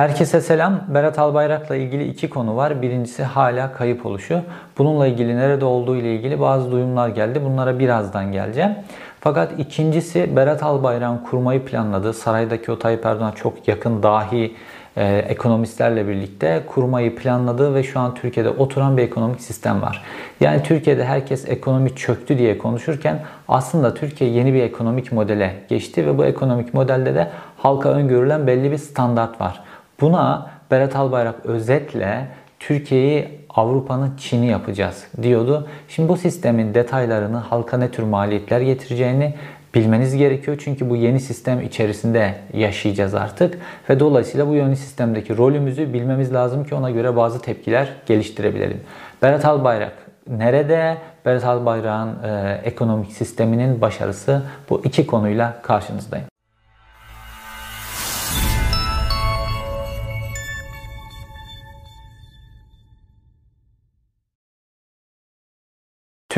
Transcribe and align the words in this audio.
Herkese 0.00 0.40
selam. 0.40 0.80
Berat 0.88 1.18
Albayrak'la 1.18 1.76
ilgili 1.76 2.08
iki 2.08 2.30
konu 2.30 2.56
var. 2.56 2.82
Birincisi 2.82 3.22
hala 3.22 3.72
kayıp 3.72 4.06
oluşu. 4.06 4.40
Bununla 4.78 5.06
ilgili 5.06 5.36
nerede 5.36 5.64
olduğu 5.64 5.96
ile 5.96 6.14
ilgili 6.14 6.40
bazı 6.40 6.72
duyumlar 6.72 7.08
geldi. 7.08 7.40
Bunlara 7.44 7.78
birazdan 7.78 8.32
geleceğim. 8.32 8.74
Fakat 9.20 9.58
ikincisi 9.58 10.36
Berat 10.36 10.62
Albayrak'ın 10.62 11.18
kurmayı 11.18 11.64
planladığı 11.64 12.12
saraydaki 12.12 12.72
o 12.72 12.78
Tayyip 12.78 13.06
Erdoğan'a 13.06 13.34
çok 13.34 13.68
yakın 13.68 14.02
dahi 14.02 14.56
e, 14.96 15.18
ekonomistlerle 15.18 16.08
birlikte 16.08 16.62
kurmayı 16.66 17.16
planladığı 17.16 17.74
ve 17.74 17.82
şu 17.82 18.00
an 18.00 18.14
Türkiye'de 18.14 18.50
oturan 18.50 18.96
bir 18.96 19.02
ekonomik 19.02 19.40
sistem 19.40 19.82
var. 19.82 20.02
Yani 20.40 20.62
Türkiye'de 20.62 21.04
herkes 21.04 21.48
ekonomi 21.48 21.96
çöktü 21.96 22.38
diye 22.38 22.58
konuşurken 22.58 23.22
aslında 23.48 23.94
Türkiye 23.94 24.30
yeni 24.30 24.54
bir 24.54 24.62
ekonomik 24.62 25.12
modele 25.12 25.54
geçti 25.68 26.06
ve 26.06 26.18
bu 26.18 26.24
ekonomik 26.24 26.74
modelde 26.74 27.14
de 27.14 27.30
halka 27.58 27.88
öngörülen 27.88 28.46
belli 28.46 28.70
bir 28.70 28.78
standart 28.78 29.40
var. 29.40 29.60
Buna 30.00 30.50
Berat 30.70 30.96
Albayrak 30.96 31.46
özetle 31.46 32.26
Türkiye'yi 32.60 33.40
Avrupa'nın 33.54 34.16
Çin'i 34.16 34.46
yapacağız 34.46 35.06
diyordu. 35.22 35.68
Şimdi 35.88 36.08
bu 36.08 36.16
sistemin 36.16 36.74
detaylarını 36.74 37.36
halka 37.36 37.76
ne 37.76 37.90
tür 37.90 38.02
maliyetler 38.02 38.60
getireceğini 38.60 39.34
bilmeniz 39.74 40.16
gerekiyor. 40.16 40.56
Çünkü 40.64 40.90
bu 40.90 40.96
yeni 40.96 41.20
sistem 41.20 41.60
içerisinde 41.60 42.34
yaşayacağız 42.54 43.14
artık. 43.14 43.58
Ve 43.90 44.00
dolayısıyla 44.00 44.48
bu 44.48 44.54
yeni 44.54 44.76
sistemdeki 44.76 45.36
rolümüzü 45.36 45.92
bilmemiz 45.92 46.34
lazım 46.34 46.64
ki 46.64 46.74
ona 46.74 46.90
göre 46.90 47.16
bazı 47.16 47.42
tepkiler 47.42 47.88
geliştirebilelim. 48.06 48.80
Berat 49.22 49.44
Albayrak 49.44 49.92
nerede? 50.28 50.96
Berat 51.26 51.44
Albayrak'ın 51.44 52.28
e, 52.28 52.60
ekonomik 52.64 53.12
sisteminin 53.12 53.80
başarısı 53.80 54.42
bu 54.70 54.82
iki 54.84 55.06
konuyla 55.06 55.62
karşınızdayım. 55.62 56.29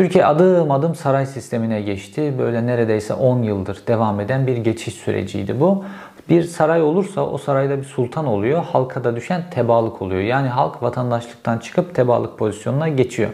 Türkiye 0.03 0.27
adım 0.27 0.71
adım 0.71 0.95
saray 0.95 1.27
sistemine 1.27 1.83
geçti. 1.83 2.35
Böyle 2.39 2.67
neredeyse 2.67 3.15
10 3.15 3.43
yıldır 3.43 3.83
devam 3.87 4.21
eden 4.21 4.47
bir 4.47 4.57
geçiş 4.57 4.95
süreciydi 4.95 5.61
bu. 5.61 5.85
Bir 6.29 6.43
saray 6.43 6.83
olursa 6.83 7.27
o 7.27 7.39
sarayda 7.39 7.79
bir 7.79 7.85
sultan 7.85 8.27
oluyor. 8.27 8.65
Halka 8.65 9.05
da 9.05 9.17
düşen 9.17 9.43
tebalık 9.51 10.03
oluyor. 10.03 10.21
Yani 10.21 10.49
halk 10.49 10.83
vatandaşlıktan 10.83 11.59
çıkıp 11.59 11.95
tebalık 11.95 12.39
pozisyonuna 12.39 12.89
geçiyor. 12.89 13.31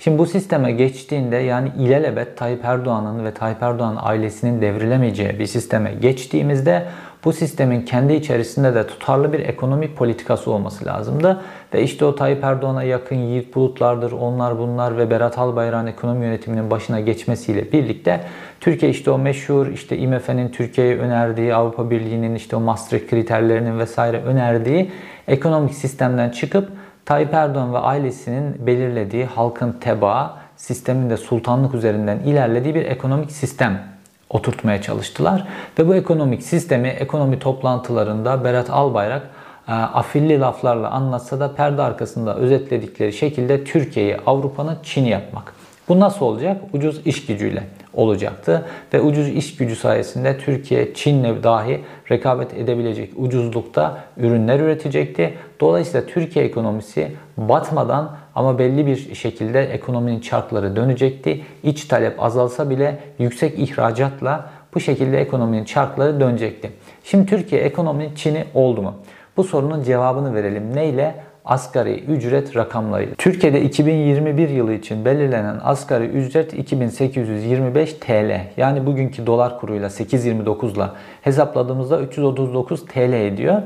Şimdi 0.00 0.18
bu 0.18 0.26
sisteme 0.26 0.72
geçtiğinde 0.72 1.36
yani 1.36 1.72
ilelebet 1.78 2.36
Tayyip 2.36 2.64
Erdoğan'ın 2.64 3.24
ve 3.24 3.34
Tayyip 3.34 3.62
Erdoğan 3.62 3.96
ailesinin 4.00 4.62
devrilemeyeceği 4.62 5.38
bir 5.38 5.46
sisteme 5.46 5.94
geçtiğimizde 5.94 6.86
bu 7.24 7.32
sistemin 7.32 7.82
kendi 7.82 8.12
içerisinde 8.12 8.74
de 8.74 8.86
tutarlı 8.86 9.32
bir 9.32 9.40
ekonomi 9.40 9.94
politikası 9.94 10.50
olması 10.50 10.84
lazımdı. 10.86 11.40
Ve 11.74 11.82
işte 11.82 12.04
o 12.04 12.14
Tayyip 12.14 12.44
Erdoğan'a 12.44 12.82
yakın 12.82 13.16
Yiğit 13.16 13.54
Bulutlardır, 13.54 14.12
onlar 14.12 14.58
bunlar 14.58 14.98
ve 14.98 15.10
Berat 15.10 15.38
Albayrak'ın 15.38 15.86
ekonomi 15.86 16.24
yönetiminin 16.24 16.70
başına 16.70 17.00
geçmesiyle 17.00 17.72
birlikte 17.72 18.20
Türkiye 18.60 18.90
işte 18.90 19.10
o 19.10 19.18
meşhur 19.18 19.66
işte 19.66 19.98
IMF'nin 19.98 20.48
Türkiye'ye 20.48 20.98
önerdiği, 20.98 21.54
Avrupa 21.54 21.90
Birliği'nin 21.90 22.34
işte 22.34 22.56
o 22.56 22.60
Maastricht 22.60 23.10
kriterlerinin 23.10 23.78
vesaire 23.78 24.22
önerdiği 24.22 24.90
ekonomik 25.28 25.74
sistemden 25.74 26.30
çıkıp 26.30 26.68
Tayyip 27.04 27.34
Erdoğan 27.34 27.74
ve 27.74 27.78
ailesinin 27.78 28.66
belirlediği 28.66 29.24
halkın 29.24 29.72
tebaa, 29.72 30.38
sistemin 30.56 31.10
de 31.10 31.16
sultanlık 31.16 31.74
üzerinden 31.74 32.18
ilerlediği 32.18 32.74
bir 32.74 32.86
ekonomik 32.86 33.32
sistem 33.32 33.82
oturtmaya 34.30 34.82
çalıştılar. 34.82 35.46
Ve 35.78 35.88
bu 35.88 35.94
ekonomik 35.94 36.42
sistemi 36.42 36.88
ekonomi 36.88 37.38
toplantılarında 37.38 38.44
Berat 38.44 38.70
Albayrak 38.70 39.30
afilli 39.74 40.40
laflarla 40.40 40.90
anlatsa 40.90 41.40
da 41.40 41.54
perde 41.54 41.82
arkasında 41.82 42.36
özetledikleri 42.36 43.12
şekilde 43.12 43.64
Türkiye'yi 43.64 44.16
Avrupa'nın 44.26 44.78
Çin'i 44.82 45.08
yapmak. 45.08 45.52
Bu 45.88 46.00
nasıl 46.00 46.26
olacak? 46.26 46.60
Ucuz 46.72 47.06
iş 47.06 47.26
gücüyle 47.26 47.62
olacaktı. 47.94 48.64
Ve 48.94 49.00
ucuz 49.00 49.28
iş 49.28 49.56
gücü 49.56 49.76
sayesinde 49.76 50.38
Türkiye 50.38 50.94
Çin'le 50.94 51.42
dahi 51.42 51.80
rekabet 52.10 52.54
edebilecek 52.54 53.10
ucuzlukta 53.16 53.98
ürünler 54.16 54.60
üretecekti. 54.60 55.34
Dolayısıyla 55.60 56.06
Türkiye 56.06 56.44
ekonomisi 56.44 57.12
batmadan 57.36 58.16
ama 58.34 58.58
belli 58.58 58.86
bir 58.86 59.14
şekilde 59.14 59.62
ekonominin 59.62 60.20
çarkları 60.20 60.76
dönecekti. 60.76 61.44
İç 61.62 61.84
talep 61.84 62.22
azalsa 62.22 62.70
bile 62.70 62.98
yüksek 63.18 63.58
ihracatla 63.58 64.50
bu 64.74 64.80
şekilde 64.80 65.20
ekonominin 65.20 65.64
çarkları 65.64 66.20
dönecekti. 66.20 66.70
Şimdi 67.04 67.26
Türkiye 67.26 67.60
ekonominin 67.60 68.14
Çin'i 68.14 68.44
oldu 68.54 68.82
mu? 68.82 68.94
Bu 69.38 69.44
sorunun 69.44 69.82
cevabını 69.82 70.34
verelim. 70.34 70.76
Neyle? 70.76 71.14
asgari 71.44 72.00
ücret 72.00 72.56
rakamlarıyla. 72.56 73.14
Türkiye'de 73.14 73.62
2021 73.62 74.48
yılı 74.48 74.72
için 74.72 75.04
belirlenen 75.04 75.60
asgari 75.62 76.04
ücret 76.04 76.54
2825 76.54 77.92
TL. 77.92 78.40
Yani 78.56 78.86
bugünkü 78.86 79.26
dolar 79.26 79.60
kuruyla 79.60 79.88
8.29 79.88 80.76
ile 80.76 80.84
hesapladığımızda 81.22 82.00
339 82.00 82.84
TL 82.86 83.12
ediyor. 83.12 83.62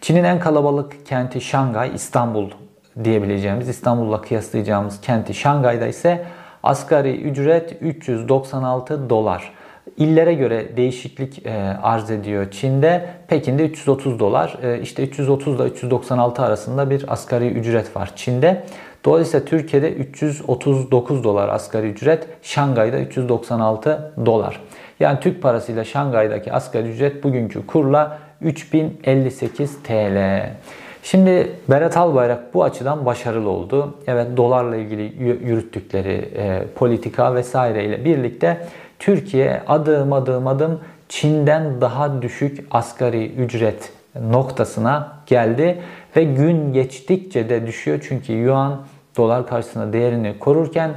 Çin'in 0.00 0.24
en 0.24 0.38
kalabalık 0.38 1.06
kenti 1.06 1.40
Şangay, 1.40 1.90
İstanbul 1.94 2.50
diyebileceğimiz, 3.04 3.68
İstanbul'la 3.68 4.20
kıyaslayacağımız 4.20 5.00
kenti 5.00 5.34
Şangay'da 5.34 5.86
ise 5.86 6.24
asgari 6.62 7.20
ücret 7.20 7.76
396 7.80 9.10
dolar. 9.10 9.52
İllere 9.96 10.34
göre 10.34 10.76
değişiklik 10.76 11.46
e, 11.46 11.52
arz 11.82 12.10
ediyor 12.10 12.50
Çin'de. 12.50 13.06
Pekin'de 13.28 13.64
330 13.64 14.18
dolar. 14.18 14.58
E, 14.62 14.80
işte 14.80 15.02
330 15.02 15.56
ile 15.56 15.62
396 15.62 16.42
arasında 16.42 16.90
bir 16.90 17.04
asgari 17.12 17.48
ücret 17.48 17.96
var 17.96 18.12
Çin'de. 18.16 18.62
Dolayısıyla 19.04 19.46
Türkiye'de 19.46 19.92
339 19.92 21.24
dolar 21.24 21.48
asgari 21.48 21.86
ücret, 21.86 22.26
Şangay'da 22.42 22.98
396 22.98 24.12
dolar. 24.26 24.60
Yani 25.00 25.20
Türk 25.20 25.42
parasıyla 25.42 25.84
Şangay'daki 25.84 26.52
asgari 26.52 26.88
ücret 26.88 27.24
bugünkü 27.24 27.66
kurla 27.66 28.18
3058 28.40 29.82
TL. 29.82 30.50
Şimdi 31.02 31.52
Berat 31.68 31.96
Albayrak 31.96 32.54
bu 32.54 32.64
açıdan 32.64 33.06
başarılı 33.06 33.50
oldu. 33.50 33.94
Evet 34.06 34.36
dolarla 34.36 34.76
ilgili 34.76 35.22
yürüttükleri 35.22 36.28
e, 36.36 36.62
politika 36.74 37.34
vesaire 37.34 37.84
ile 37.84 38.04
birlikte 38.04 38.66
Türkiye 39.06 39.62
adım 39.66 40.12
adım 40.12 40.46
adım 40.46 40.80
Çin'den 41.08 41.80
daha 41.80 42.22
düşük 42.22 42.66
asgari 42.70 43.26
ücret 43.32 43.92
noktasına 44.20 45.12
geldi 45.26 45.82
ve 46.16 46.24
gün 46.24 46.72
geçtikçe 46.72 47.48
de 47.48 47.66
düşüyor 47.66 48.04
çünkü 48.08 48.32
yuan 48.32 48.82
dolar 49.16 49.46
karşısında 49.46 49.92
değerini 49.92 50.38
korurken 50.38 50.90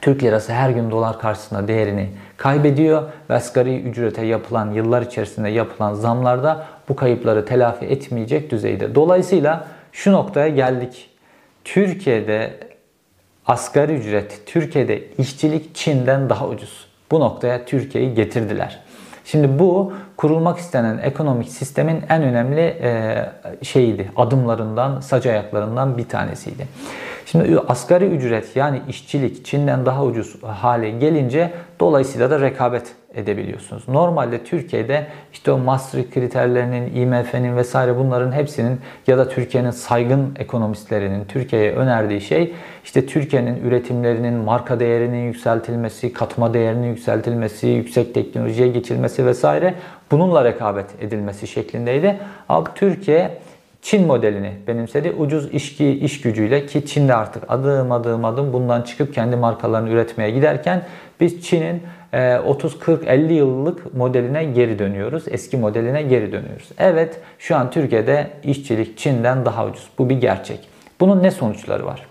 Türk 0.00 0.22
lirası 0.22 0.52
her 0.52 0.70
gün 0.70 0.90
dolar 0.90 1.18
karşısında 1.18 1.68
değerini 1.68 2.10
kaybediyor 2.36 3.02
ve 3.30 3.34
asgari 3.34 3.80
ücrete 3.80 4.26
yapılan 4.26 4.72
yıllar 4.72 5.02
içerisinde 5.02 5.48
yapılan 5.48 5.94
zamlarda 5.94 6.66
bu 6.88 6.96
kayıpları 6.96 7.44
telafi 7.44 7.86
etmeyecek 7.86 8.50
düzeyde. 8.50 8.94
Dolayısıyla 8.94 9.66
şu 9.92 10.12
noktaya 10.12 10.48
geldik. 10.48 11.10
Türkiye'de 11.64 12.54
asgari 13.46 13.92
ücret, 13.92 14.40
Türkiye'de 14.46 15.02
işçilik 15.18 15.74
Çin'den 15.74 16.30
daha 16.30 16.48
ucuz. 16.48 16.85
Bu 17.10 17.20
noktaya 17.20 17.64
Türkiye'yi 17.64 18.14
getirdiler. 18.14 18.80
Şimdi 19.24 19.58
bu 19.58 19.92
kurulmak 20.16 20.58
istenen 20.58 20.98
ekonomik 20.98 21.48
sistemin 21.48 22.02
en 22.08 22.22
önemli 22.22 22.60
e, 22.60 23.24
şeyiydi. 23.62 24.10
Adımlarından, 24.16 25.00
sac 25.00 25.26
ayaklarından 25.26 25.98
bir 25.98 26.08
tanesiydi. 26.08 26.66
Şimdi 27.26 27.60
asgari 27.68 28.06
ücret 28.06 28.56
yani 28.56 28.82
işçilik 28.88 29.44
Çin'den 29.44 29.86
daha 29.86 30.04
ucuz 30.04 30.42
hale 30.42 30.90
gelince 30.90 31.52
dolayısıyla 31.80 32.30
da 32.30 32.40
rekabet 32.40 32.94
edebiliyorsunuz. 33.16 33.88
Normalde 33.88 34.44
Türkiye'de 34.44 35.06
işte 35.32 35.52
o 35.52 35.58
Maastricht 35.58 36.14
kriterlerinin, 36.14 36.94
IMF'nin 36.94 37.56
vesaire 37.56 37.96
bunların 37.96 38.32
hepsinin 38.32 38.80
ya 39.06 39.18
da 39.18 39.28
Türkiye'nin 39.28 39.70
saygın 39.70 40.34
ekonomistlerinin 40.38 41.24
Türkiye'ye 41.24 41.72
önerdiği 41.72 42.20
şey 42.20 42.54
işte 42.84 43.06
Türkiye'nin 43.06 43.64
üretimlerinin 43.64 44.34
marka 44.34 44.80
değerinin 44.80 45.26
yükseltilmesi, 45.26 46.12
katma 46.12 46.54
değerinin 46.54 46.86
yükseltilmesi, 46.86 47.66
yüksek 47.66 48.14
teknolojiye 48.14 48.68
geçilmesi 48.68 49.26
vesaire 49.26 49.74
bununla 50.10 50.44
rekabet 50.44 50.86
edilmesi 51.00 51.46
şeklindeydi. 51.46 52.18
Ama 52.48 52.74
Türkiye 52.74 53.38
Çin 53.86 54.06
modelini 54.06 54.52
benimsedi. 54.66 55.10
Ucuz 55.10 55.54
işki, 55.54 55.90
iş 55.90 56.20
gücüyle 56.20 56.66
ki 56.66 56.86
Çin 56.86 57.08
de 57.08 57.14
artık 57.14 57.42
adım 57.48 57.92
adım 57.92 58.24
adım 58.24 58.52
bundan 58.52 58.82
çıkıp 58.82 59.14
kendi 59.14 59.36
markalarını 59.36 59.90
üretmeye 59.90 60.30
giderken 60.30 60.82
biz 61.20 61.42
Çin'in 61.42 61.82
30, 62.44 62.78
40, 62.78 63.06
50 63.06 63.34
yıllık 63.34 63.94
modeline 63.94 64.44
geri 64.44 64.78
dönüyoruz. 64.78 65.24
Eski 65.28 65.56
modeline 65.56 66.02
geri 66.02 66.32
dönüyoruz. 66.32 66.68
Evet 66.78 67.20
şu 67.38 67.56
an 67.56 67.70
Türkiye'de 67.70 68.30
işçilik 68.44 68.98
Çin'den 68.98 69.44
daha 69.44 69.66
ucuz. 69.66 69.88
Bu 69.98 70.10
bir 70.10 70.20
gerçek. 70.20 70.68
Bunun 71.00 71.22
ne 71.22 71.30
sonuçları 71.30 71.86
var? 71.86 72.06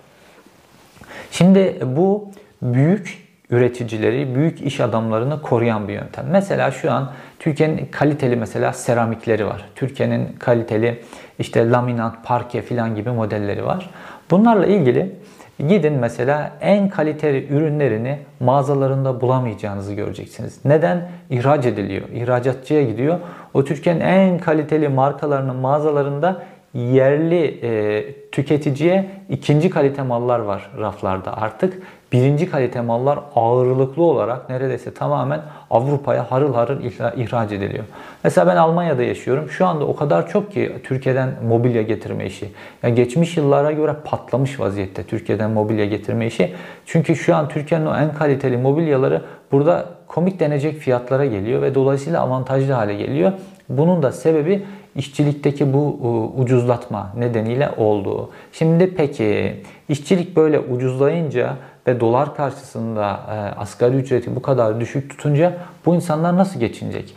Şimdi 1.31 1.78
bu 1.86 2.31
büyük 2.62 3.25
üreticileri, 3.50 4.36
büyük 4.36 4.62
iş 4.62 4.80
adamlarını 4.80 5.42
koruyan 5.42 5.88
bir 5.88 5.94
yöntem. 5.94 6.25
Mesela 6.31 6.72
şu 6.72 6.92
an 6.92 7.12
Türkiye'nin 7.40 7.86
kaliteli 7.86 8.36
mesela 8.36 8.74
seramikleri 8.74 9.46
var. 9.46 9.66
Türkiye'nin 9.75 10.36
kaliteli 10.40 11.02
işte 11.40 11.69
laminat, 11.69 12.25
parke 12.25 12.62
filan 12.62 12.96
gibi 12.96 13.10
modelleri 13.10 13.66
var. 13.66 13.90
Bunlarla 14.31 14.66
ilgili 14.66 15.16
Gidin 15.60 15.94
mesela 15.94 16.52
en 16.62 16.90
kaliteli 16.90 17.48
ürünlerini 17.48 18.19
mağazalarında 18.40 19.22
bulamayacağınızı 19.22 19.94
göreceksiniz. 19.94 20.60
Neden? 20.66 21.10
İhraç 21.30 21.66
ediliyor. 21.66 22.10
İhracatçıya 22.10 22.84
gidiyor. 22.84 23.19
O 23.54 23.63
Türkiye'nin 23.63 24.00
en 24.00 24.40
kaliteli 24.40 24.88
markalarının 24.90 25.56
mağazalarında 25.56 26.44
yerli 26.74 27.60
e, 27.63 28.06
tüketiciye 28.31 29.10
ikinci 29.30 29.69
kalite 29.69 30.02
mallar 30.02 30.40
var 30.40 30.72
raflarda 30.80 31.38
artık. 31.38 31.81
Birinci 32.12 32.50
kalite 32.52 32.81
mallar 32.81 33.19
ağırlıklı 33.36 34.04
olarak 34.04 34.50
neredeyse 34.50 34.94
tamamen 34.94 35.42
Avrupa'ya 35.69 36.31
harıl 36.31 36.54
harıl 36.54 36.81
ihraç 37.18 37.52
ediliyor. 37.52 37.84
Mesela 38.24 38.48
ben 38.48 38.56
Almanya'da 38.56 39.04
yaşıyorum. 39.04 39.50
Şu 39.50 39.66
anda 39.66 39.86
o 39.86 39.96
kadar 39.96 40.30
çok 40.30 40.52
ki 40.52 40.72
Türkiye'den 40.84 41.30
mobilya 41.48 41.81
getirme 41.81 42.25
işi. 42.25 42.52
Yani 42.84 42.96
geçmiş 42.96 43.38
yıllara 43.38 43.72
göre 43.72 43.96
patlamış 44.06 44.60
vaziyette 44.60 45.04
Türkiye'den 45.04 45.52
mobilya 45.52 45.86
getirme 45.86 46.28
işi. 46.28 46.54
Çünkü 46.86 47.16
şu 47.16 47.36
an 47.36 47.50
Türkiye'nin 47.50 47.86
o 47.86 47.96
en 47.96 48.13
kaliteli 48.13 48.57
mobilyaları 48.57 49.22
burada 49.52 49.86
komik 50.07 50.40
denecek 50.40 50.78
fiyatlara 50.80 51.25
geliyor 51.25 51.62
ve 51.62 51.75
dolayısıyla 51.75 52.22
avantajlı 52.22 52.74
hale 52.74 52.96
geliyor. 52.96 53.31
Bunun 53.69 54.04
da 54.04 54.12
sebebi 54.12 54.66
işçilikteki 54.96 55.74
bu 55.74 56.00
e, 56.04 56.42
ucuzlatma 56.42 57.13
nedeniyle 57.18 57.69
olduğu. 57.78 58.30
Şimdi 58.52 58.96
peki 58.96 59.56
işçilik 59.90 60.36
böyle 60.36 60.60
ucuzlayınca 60.60 61.54
ve 61.88 62.00
dolar 62.00 62.36
karşısında 62.36 63.20
e, 63.30 63.60
asgari 63.60 63.96
ücreti 63.96 64.36
bu 64.36 64.42
kadar 64.42 64.80
düşük 64.80 65.10
tutunca 65.10 65.58
bu 65.86 65.96
insanlar 65.96 66.38
nasıl 66.38 66.60
geçinecek? 66.60 67.16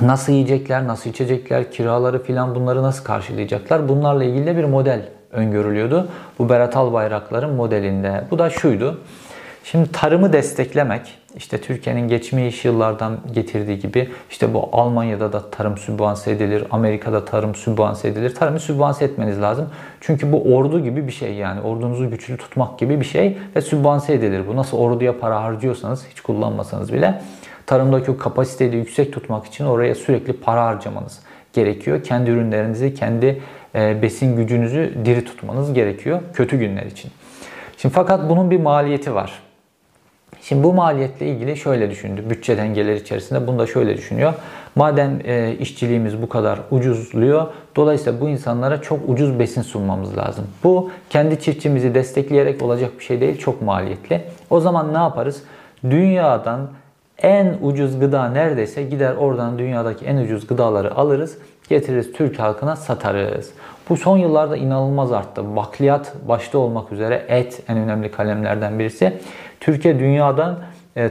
Nasıl 0.00 0.32
yiyecekler, 0.32 0.86
nasıl 0.86 1.10
içecekler, 1.10 1.72
kiraları 1.72 2.22
filan 2.22 2.54
bunları 2.54 2.82
nasıl 2.82 3.04
karşılayacaklar? 3.04 3.88
Bunlarla 3.88 4.24
ilgili 4.24 4.46
de 4.46 4.56
bir 4.56 4.64
model 4.64 5.08
öngörülüyordu. 5.32 6.08
Bu 6.38 6.48
Berat 6.48 6.76
Albayrakların 6.76 7.54
modelinde. 7.54 8.24
Bu 8.30 8.38
da 8.38 8.50
şuydu. 8.50 9.00
Şimdi 9.64 9.92
tarımı 9.92 10.32
desteklemek, 10.32 11.18
işte 11.36 11.60
Türkiye'nin 11.60 12.08
geçmiş 12.08 12.64
yıllardan 12.64 13.18
getirdiği 13.32 13.78
gibi 13.78 14.08
işte 14.30 14.54
bu 14.54 14.68
Almanya'da 14.72 15.32
da 15.32 15.50
tarım 15.50 15.78
sübvanse 15.78 16.30
edilir, 16.30 16.64
Amerika'da 16.70 17.24
tarım 17.24 17.54
sübvanse 17.54 18.08
edilir. 18.08 18.34
Tarımı 18.34 18.60
sübvanse 18.60 19.04
etmeniz 19.04 19.40
lazım. 19.40 19.68
Çünkü 20.00 20.32
bu 20.32 20.54
ordu 20.56 20.80
gibi 20.80 21.06
bir 21.06 21.12
şey 21.12 21.34
yani 21.34 21.60
ordunuzu 21.60 22.10
güçlü 22.10 22.36
tutmak 22.36 22.78
gibi 22.78 23.00
bir 23.00 23.04
şey 23.04 23.38
ve 23.56 23.60
sübvanse 23.60 24.14
edilir. 24.14 24.42
Bu 24.48 24.56
nasıl 24.56 24.78
orduya 24.78 25.18
para 25.18 25.42
harcıyorsanız 25.42 26.06
hiç 26.10 26.20
kullanmasanız 26.20 26.92
bile 26.92 27.22
tarımdaki 27.66 28.10
o 28.10 28.18
kapasiteyi 28.18 28.74
yüksek 28.74 29.12
tutmak 29.12 29.46
için 29.46 29.64
oraya 29.64 29.94
sürekli 29.94 30.32
para 30.32 30.64
harcamanız 30.64 31.20
gerekiyor. 31.52 32.02
Kendi 32.02 32.30
ürünlerinizi, 32.30 32.94
kendi 32.94 33.42
e, 33.74 34.02
besin 34.02 34.36
gücünüzü 34.36 34.94
diri 35.04 35.24
tutmanız 35.24 35.72
gerekiyor 35.72 36.20
kötü 36.34 36.58
günler 36.58 36.86
için. 36.86 37.10
Şimdi 37.76 37.94
fakat 37.94 38.30
bunun 38.30 38.50
bir 38.50 38.60
maliyeti 38.60 39.14
var. 39.14 39.44
Şimdi 40.42 40.64
bu 40.64 40.72
maliyetle 40.72 41.26
ilgili 41.26 41.56
şöyle 41.56 41.90
düşündü. 41.90 42.24
Bütçe 42.30 42.56
dengeleri 42.56 43.00
içerisinde 43.00 43.46
bunu 43.46 43.58
da 43.58 43.66
şöyle 43.66 43.96
düşünüyor. 43.96 44.34
Madem 44.74 45.20
e, 45.24 45.54
işçiliğimiz 45.60 46.22
bu 46.22 46.28
kadar 46.28 46.60
ucuzluyor, 46.70 47.46
dolayısıyla 47.76 48.20
bu 48.20 48.28
insanlara 48.28 48.82
çok 48.82 49.08
ucuz 49.08 49.38
besin 49.38 49.62
sunmamız 49.62 50.16
lazım. 50.16 50.44
Bu 50.64 50.90
kendi 51.10 51.40
çiftçimizi 51.40 51.94
destekleyerek 51.94 52.62
olacak 52.62 52.90
bir 52.98 53.04
şey 53.04 53.20
değil, 53.20 53.38
çok 53.38 53.62
maliyetli. 53.62 54.20
O 54.50 54.60
zaman 54.60 54.94
ne 54.94 54.98
yaparız? 54.98 55.42
Dünyadan 55.90 56.68
en 57.22 57.54
ucuz 57.62 58.00
gıda 58.00 58.28
neredeyse 58.28 58.82
gider 58.82 59.14
oradan 59.14 59.58
dünyadaki 59.58 60.04
en 60.04 60.16
ucuz 60.16 60.46
gıdaları 60.46 60.94
alırız, 60.94 61.38
getiririz 61.68 62.12
Türk 62.12 62.38
halkına 62.38 62.76
satarız. 62.76 63.50
Bu 63.88 63.96
son 63.96 64.18
yıllarda 64.18 64.56
inanılmaz 64.56 65.12
arttı. 65.12 65.56
Bakliyat 65.56 66.12
başta 66.28 66.58
olmak 66.58 66.92
üzere 66.92 67.24
et 67.28 67.62
en 67.68 67.78
önemli 67.78 68.10
kalemlerden 68.10 68.78
birisi. 68.78 69.12
Türkiye 69.64 69.98
dünyadan 69.98 70.58
e, 70.96 71.10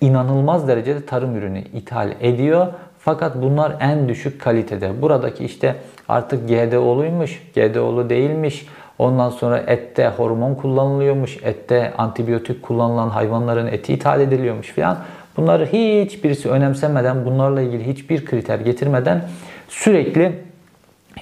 inanılmaz 0.00 0.68
derecede 0.68 1.06
tarım 1.06 1.36
ürünü 1.36 1.58
ithal 1.58 2.12
ediyor. 2.20 2.66
Fakat 2.98 3.42
bunlar 3.42 3.76
en 3.80 4.08
düşük 4.08 4.40
kalitede. 4.40 5.02
Buradaki 5.02 5.44
işte 5.44 5.76
artık 6.08 6.48
GDO'luymuş, 6.48 7.42
GDO'lu 7.54 8.10
değilmiş. 8.10 8.66
Ondan 8.98 9.30
sonra 9.30 9.58
ette 9.58 10.08
hormon 10.08 10.54
kullanılıyormuş, 10.54 11.38
ette 11.42 11.92
antibiyotik 11.98 12.62
kullanılan 12.62 13.08
hayvanların 13.08 13.66
eti 13.66 13.92
ithal 13.92 14.20
ediliyormuş 14.20 14.66
filan. 14.66 14.98
Bunları 15.36 15.66
hiçbirisi 15.66 16.48
önemsemeden, 16.50 17.24
bunlarla 17.24 17.60
ilgili 17.60 17.86
hiçbir 17.86 18.24
kriter 18.24 18.58
getirmeden 18.58 19.22
sürekli 19.68 20.32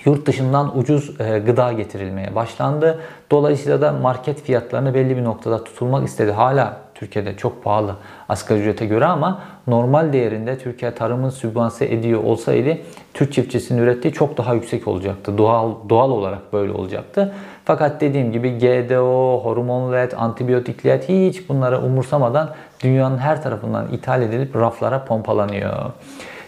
yurt 0.04 0.26
dışından 0.26 0.78
ucuz 0.78 1.20
e, 1.20 1.38
gıda 1.38 1.72
getirilmeye 1.72 2.34
başlandı. 2.34 3.00
Dolayısıyla 3.30 3.80
da 3.80 3.92
market 3.92 4.42
fiyatlarını 4.42 4.94
belli 4.94 5.16
bir 5.16 5.24
noktada 5.24 5.64
tutulmak 5.64 6.08
istedi. 6.08 6.32
Hala 6.32 6.76
Türkiye'de 6.94 7.36
çok 7.36 7.64
pahalı 7.64 7.94
asgari 8.28 8.60
ücrete 8.60 8.86
göre 8.86 9.04
ama 9.04 9.42
normal 9.66 10.12
değerinde 10.12 10.58
Türkiye 10.58 10.94
tarımın 10.94 11.30
sübvanse 11.30 11.84
ediyor 11.84 12.24
olsaydı 12.24 12.78
Türk 13.14 13.32
çiftçisinin 13.32 13.82
ürettiği 13.82 14.14
çok 14.14 14.36
daha 14.36 14.54
yüksek 14.54 14.88
olacaktı. 14.88 15.38
Doğal 15.38 15.72
doğal 15.88 16.10
olarak 16.10 16.52
böyle 16.52 16.72
olacaktı. 16.72 17.34
Fakat 17.64 18.00
dediğim 18.00 18.32
gibi 18.32 18.58
GDO, 18.58 19.40
hormonlu 19.44 19.96
et, 19.96 20.14
antibiyotikli 20.18 20.90
et 20.90 21.08
hiç 21.08 21.48
bunlara 21.48 21.82
umursamadan 21.82 22.50
dünyanın 22.82 23.18
her 23.18 23.42
tarafından 23.42 23.92
ithal 23.92 24.22
edilip 24.22 24.56
raflara 24.56 25.04
pompalanıyor. 25.04 25.90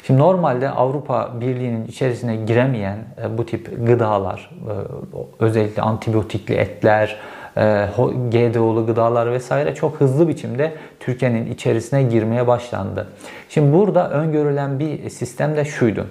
Şimdi 0.07 0.21
normalde 0.21 0.71
Avrupa 0.71 1.41
Birliği'nin 1.41 1.87
içerisine 1.87 2.37
giremeyen 2.37 2.99
e, 3.23 3.39
bu 3.39 3.47
tip 3.47 3.87
gıdalar, 3.87 4.51
e, 4.69 4.75
özellikle 5.45 5.83
antibiyotikli 5.83 6.55
etler, 6.55 7.17
e, 7.57 7.89
GDO'lu 8.31 8.87
gıdalar 8.87 9.33
vesaire 9.33 9.75
çok 9.75 10.01
hızlı 10.01 10.29
biçimde 10.29 10.75
Türkiye'nin 11.01 11.53
içerisine 11.53 12.03
girmeye 12.03 12.47
başlandı. 12.47 13.09
Şimdi 13.49 13.73
burada 13.73 14.11
öngörülen 14.11 14.79
bir 14.79 15.11
sistem 15.11 15.57
de 15.57 15.65
şuydu. 15.65 16.07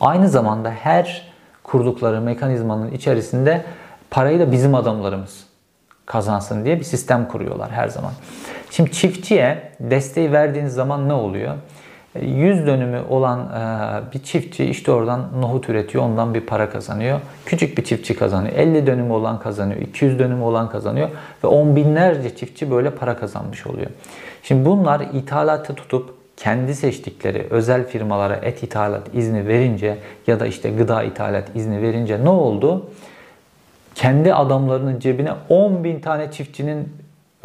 Aynı 0.00 0.28
zamanda 0.28 0.70
her 0.70 1.32
kurdukları 1.64 2.20
mekanizmanın 2.20 2.90
içerisinde 2.90 3.64
parayı 4.10 4.40
da 4.40 4.52
bizim 4.52 4.74
adamlarımız 4.74 5.46
kazansın 6.06 6.64
diye 6.64 6.78
bir 6.78 6.84
sistem 6.84 7.28
kuruyorlar 7.28 7.70
her 7.70 7.88
zaman. 7.88 8.12
Şimdi 8.70 8.92
çiftçiye 8.92 9.72
desteği 9.80 10.32
verdiğiniz 10.32 10.74
zaman 10.74 11.08
ne 11.08 11.12
oluyor? 11.12 11.54
100 12.20 12.66
dönümü 12.66 13.00
olan 13.10 13.40
e, 13.40 14.12
bir 14.12 14.18
çiftçi 14.22 14.64
işte 14.64 14.92
oradan 14.92 15.28
nohut 15.40 15.68
üretiyor, 15.68 16.04
ondan 16.04 16.34
bir 16.34 16.40
para 16.40 16.70
kazanıyor. 16.70 17.20
Küçük 17.46 17.78
bir 17.78 17.84
çiftçi 17.84 18.16
kazanıyor. 18.16 18.54
50 18.56 18.86
dönümü 18.86 19.12
olan 19.12 19.40
kazanıyor, 19.40 19.80
200 19.80 20.18
dönümü 20.18 20.42
olan 20.42 20.68
kazanıyor 20.68 21.08
ve 21.44 21.48
on 21.48 21.76
binlerce 21.76 22.36
çiftçi 22.36 22.70
böyle 22.70 22.90
para 22.90 23.16
kazanmış 23.16 23.66
oluyor. 23.66 23.90
Şimdi 24.42 24.64
bunlar 24.64 25.00
ithalatı 25.00 25.74
tutup 25.74 26.14
kendi 26.36 26.74
seçtikleri 26.74 27.46
özel 27.50 27.86
firmalara 27.86 28.36
et 28.36 28.62
ithalat 28.62 29.14
izni 29.14 29.48
verince 29.48 29.98
ya 30.26 30.40
da 30.40 30.46
işte 30.46 30.70
gıda 30.70 31.02
ithalat 31.02 31.44
izni 31.54 31.82
verince 31.82 32.24
ne 32.24 32.28
oldu? 32.28 32.90
Kendi 33.94 34.34
adamlarının 34.34 35.00
cebine 35.00 35.32
10 35.48 35.84
bin 35.84 36.00
tane 36.00 36.30
çiftçinin 36.30 36.88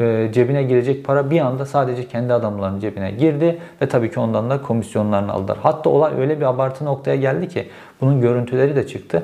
e, 0.00 0.28
cebine 0.32 0.62
girecek 0.62 1.04
para 1.04 1.30
bir 1.30 1.40
anda 1.40 1.66
sadece 1.66 2.08
kendi 2.08 2.32
adamlarının 2.32 2.80
cebine 2.80 3.10
girdi 3.10 3.58
ve 3.82 3.88
tabii 3.88 4.10
ki 4.10 4.20
ondan 4.20 4.50
da 4.50 4.62
komisyonlarını 4.62 5.32
aldılar. 5.32 5.58
Hatta 5.62 5.90
olay 5.90 6.12
öyle 6.18 6.40
bir 6.40 6.44
abartı 6.44 6.84
noktaya 6.84 7.16
geldi 7.16 7.48
ki 7.48 7.68
bunun 8.00 8.20
görüntüleri 8.20 8.76
de 8.76 8.86
çıktı. 8.86 9.22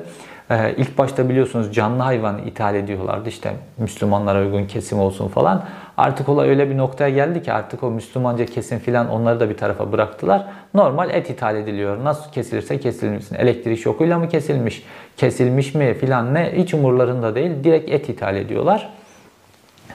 Ee, 0.51 0.73
ilk 0.77 0.97
başta 0.97 1.29
biliyorsunuz 1.29 1.73
canlı 1.73 2.03
hayvan 2.03 2.37
ithal 2.37 2.75
ediyorlardı 2.75 3.29
işte 3.29 3.53
Müslümanlara 3.77 4.41
uygun 4.41 4.65
kesim 4.65 4.99
olsun 4.99 5.27
falan. 5.27 5.63
Artık 5.97 6.29
olay 6.29 6.49
öyle 6.49 6.69
bir 6.69 6.77
noktaya 6.77 7.09
geldi 7.09 7.43
ki 7.43 7.53
artık 7.53 7.83
o 7.83 7.91
Müslümanca 7.91 8.45
kesim 8.45 8.79
filan 8.79 9.09
onları 9.09 9.39
da 9.39 9.49
bir 9.49 9.57
tarafa 9.57 9.91
bıraktılar. 9.91 10.45
Normal 10.73 11.09
et 11.09 11.29
ithal 11.29 11.55
ediliyor. 11.55 12.03
Nasıl 12.03 12.31
kesilirse 12.31 12.79
kesilmişsin. 12.79 13.35
Elektrik 13.35 13.79
şokuyla 13.79 14.19
mı 14.19 14.29
kesilmiş, 14.29 14.83
kesilmiş 15.17 15.75
mi 15.75 15.93
filan 15.93 16.33
ne 16.33 16.53
hiç 16.55 16.73
umurlarında 16.73 17.35
değil. 17.35 17.63
Direkt 17.63 17.91
et 17.91 18.09
ithal 18.09 18.35
ediyorlar. 18.35 18.89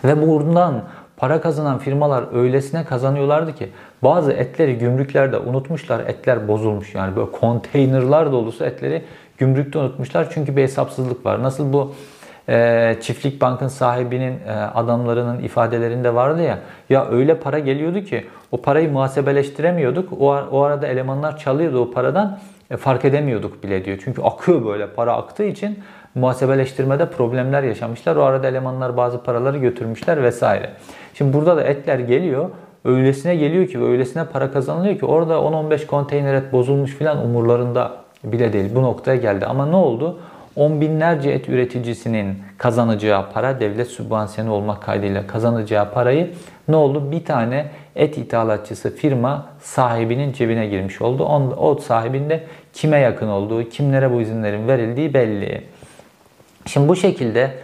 Ve 0.04 0.28
buradan 0.28 0.82
para 1.16 1.40
kazanan 1.40 1.78
firmalar 1.78 2.24
öylesine 2.34 2.84
kazanıyorlardı 2.84 3.54
ki 3.54 3.68
bazı 4.02 4.32
etleri 4.32 4.78
gümrüklerde 4.78 5.38
unutmuşlar. 5.38 6.00
Etler 6.00 6.48
bozulmuş 6.48 6.94
yani 6.94 7.16
böyle 7.16 7.30
konteynerlar 7.32 8.32
dolusu 8.32 8.64
etleri 8.64 9.02
gümrükte 9.38 9.78
unutmuşlar. 9.78 10.28
Çünkü 10.30 10.56
bir 10.56 10.62
hesapsızlık 10.62 11.26
var. 11.26 11.42
Nasıl 11.42 11.72
bu 11.72 11.94
e, 12.48 12.96
çiftlik 13.00 13.40
bankın 13.40 13.68
sahibinin 13.68 14.38
e, 14.46 14.52
adamlarının 14.52 15.38
ifadelerinde 15.38 16.14
vardı 16.14 16.42
ya 16.42 16.58
ya 16.90 17.08
öyle 17.10 17.34
para 17.34 17.58
geliyordu 17.58 18.00
ki 18.00 18.26
o 18.52 18.62
parayı 18.62 18.92
muhasebeleştiremiyorduk. 18.92 20.12
O, 20.20 20.26
o 20.50 20.62
arada 20.62 20.86
elemanlar 20.86 21.38
çalıyordu 21.38 21.80
o 21.80 21.90
paradan 21.90 22.38
e, 22.70 22.76
fark 22.76 23.04
edemiyorduk 23.04 23.64
bile 23.64 23.84
diyor. 23.84 23.98
Çünkü 24.04 24.22
akıyor 24.22 24.66
böyle 24.66 24.86
para 24.86 25.16
aktığı 25.16 25.44
için 25.44 25.78
muhasebeleştirmede 26.14 27.10
problemler 27.10 27.62
yaşamışlar. 27.62 28.16
O 28.16 28.22
arada 28.22 28.48
elemanlar 28.48 28.96
bazı 28.96 29.22
paraları 29.22 29.58
götürmüşler 29.58 30.22
vesaire. 30.22 30.70
Şimdi 31.14 31.32
burada 31.32 31.56
da 31.56 31.62
etler 31.62 31.98
geliyor. 31.98 32.50
öylesine 32.84 33.36
geliyor 33.36 33.66
ki 33.66 33.80
ve 33.80 33.84
öylesine 33.84 34.24
para 34.24 34.52
kazanılıyor 34.52 34.98
ki 34.98 35.06
orada 35.06 35.34
10-15 35.34 35.86
konteyner 35.86 36.34
et 36.34 36.52
bozulmuş 36.52 36.94
filan 36.96 37.24
umurlarında 37.24 37.92
bile 38.24 38.52
değil. 38.52 38.74
Bu 38.74 38.82
noktaya 38.82 39.16
geldi. 39.16 39.46
Ama 39.46 39.66
ne 39.66 39.76
oldu? 39.76 40.18
On 40.56 40.80
binlerce 40.80 41.30
et 41.30 41.48
üreticisinin 41.48 42.38
kazanacağı 42.58 43.32
para 43.32 43.60
devlet 43.60 43.88
sübvansiyonu 43.88 44.52
olmak 44.52 44.82
kaydıyla 44.82 45.26
kazanacağı 45.26 45.90
parayı 45.90 46.30
ne 46.68 46.76
oldu? 46.76 47.12
Bir 47.12 47.24
tane 47.24 47.66
et 47.96 48.18
ithalatçısı 48.18 48.96
firma 48.96 49.46
sahibinin 49.60 50.32
cebine 50.32 50.66
girmiş 50.66 51.00
oldu. 51.00 51.24
O 51.58 51.74
sahibinde 51.74 52.44
kime 52.72 52.98
yakın 52.98 53.28
olduğu, 53.28 53.68
kimlere 53.68 54.12
bu 54.12 54.20
izinlerin 54.20 54.68
verildiği 54.68 55.14
belli. 55.14 55.62
Şimdi 56.66 56.88
bu 56.88 56.96
şekilde 56.96 57.54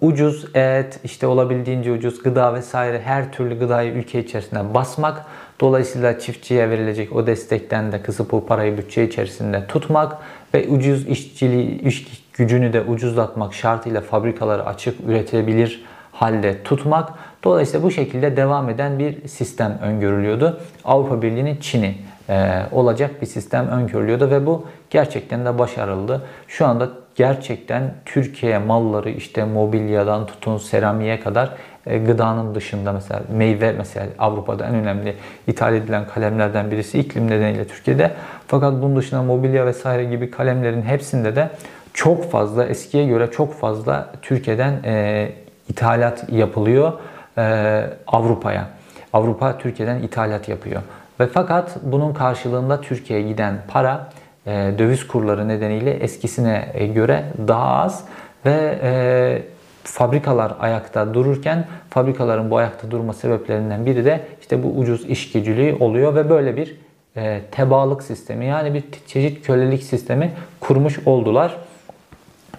ucuz 0.00 0.56
et, 0.56 1.00
işte 1.04 1.26
olabildiğince 1.26 1.92
ucuz 1.92 2.22
gıda 2.22 2.54
vesaire 2.54 3.00
her 3.00 3.32
türlü 3.32 3.58
gıdayı 3.58 3.92
ülke 3.92 4.20
içerisinde 4.20 4.74
basmak, 4.74 5.24
dolayısıyla 5.60 6.18
çiftçiye 6.18 6.70
verilecek 6.70 7.16
o 7.16 7.26
destekten 7.26 7.92
de 7.92 8.02
kısıp 8.02 8.32
bu 8.32 8.46
parayı 8.46 8.78
bütçe 8.78 9.04
içerisinde 9.04 9.66
tutmak 9.66 10.16
ve 10.54 10.68
ucuz 10.68 11.08
işçiliği, 11.08 11.80
iş 11.80 12.24
gücünü 12.34 12.72
de 12.72 12.80
ucuzlatmak 12.80 13.54
şartıyla 13.54 14.00
fabrikaları 14.00 14.66
açık 14.66 15.00
üretebilir 15.08 15.84
halde 16.12 16.62
tutmak. 16.62 17.08
Dolayısıyla 17.44 17.86
bu 17.86 17.90
şekilde 17.90 18.36
devam 18.36 18.68
eden 18.68 18.98
bir 18.98 19.28
sistem 19.28 19.78
öngörülüyordu. 19.82 20.60
Avrupa 20.84 21.22
Birliği'nin 21.22 21.56
Çin'i 21.56 21.94
e, 22.28 22.62
olacak 22.72 23.22
bir 23.22 23.26
sistem 23.26 23.68
öngörülüyordu 23.68 24.30
ve 24.30 24.46
bu 24.46 24.66
gerçekten 24.90 25.44
de 25.44 25.58
başarılı. 25.58 26.20
Şu 26.48 26.66
anda 26.66 26.88
gerçekten 27.14 27.94
Türkiye 28.04 28.58
malları 28.58 29.10
işte 29.10 29.44
mobilyadan 29.44 30.26
tutun 30.26 30.58
seramiğe 30.58 31.20
kadar 31.20 31.50
e, 31.86 31.98
gıdanın 31.98 32.54
dışında 32.54 32.92
mesela 32.92 33.20
meyve 33.36 33.72
mesela 33.72 34.06
Avrupa'da 34.18 34.66
en 34.66 34.74
önemli 34.74 35.16
ithal 35.46 35.74
edilen 35.74 36.06
kalemlerden 36.06 36.70
birisi 36.70 36.98
iklim 36.98 37.30
nedeniyle 37.30 37.66
Türkiye'de. 37.66 38.10
Fakat 38.46 38.72
bunun 38.72 38.96
dışında 38.96 39.22
mobilya 39.22 39.66
vesaire 39.66 40.04
gibi 40.04 40.30
kalemlerin 40.30 40.82
hepsinde 40.82 41.36
de 41.36 41.50
çok 41.94 42.30
fazla 42.30 42.66
eskiye 42.66 43.06
göre 43.06 43.30
çok 43.30 43.54
fazla 43.54 44.12
Türkiye'den 44.22 44.72
e, 44.84 45.28
ithalat 45.68 46.32
yapılıyor 46.32 46.92
e, 47.38 47.86
Avrupa'ya. 48.06 48.66
Avrupa 49.12 49.58
Türkiye'den 49.58 50.02
ithalat 50.02 50.48
yapıyor. 50.48 50.82
Ve 51.20 51.26
fakat 51.26 51.76
bunun 51.82 52.14
karşılığında 52.14 52.80
Türkiye'ye 52.80 53.28
giden 53.28 53.58
para 53.68 54.06
döviz 54.46 55.06
kurları 55.06 55.48
nedeniyle 55.48 55.90
eskisine 55.90 56.68
e, 56.74 56.86
göre 56.86 57.24
daha 57.48 57.82
az 57.82 58.04
ve 58.46 58.78
e, 58.82 59.42
fabrikalar 59.84 60.52
ayakta 60.60 61.14
dururken 61.14 61.66
fabrikaların 61.90 62.50
bu 62.50 62.56
ayakta 62.56 62.90
durma 62.90 63.12
sebeplerinden 63.12 63.86
biri 63.86 64.04
de 64.04 64.20
işte 64.40 64.62
bu 64.62 64.68
ucuz 64.68 65.06
iş 65.06 65.32
gücülüğü 65.32 65.76
oluyor 65.80 66.14
ve 66.14 66.30
böyle 66.30 66.56
bir 66.56 66.76
e, 67.16 67.40
tebalık 67.50 68.02
sistemi 68.02 68.46
yani 68.46 68.74
bir 68.74 68.84
çeşit 69.06 69.46
kölelik 69.46 69.82
sistemi 69.82 70.32
kurmuş 70.60 70.98
oldular. 71.06 71.56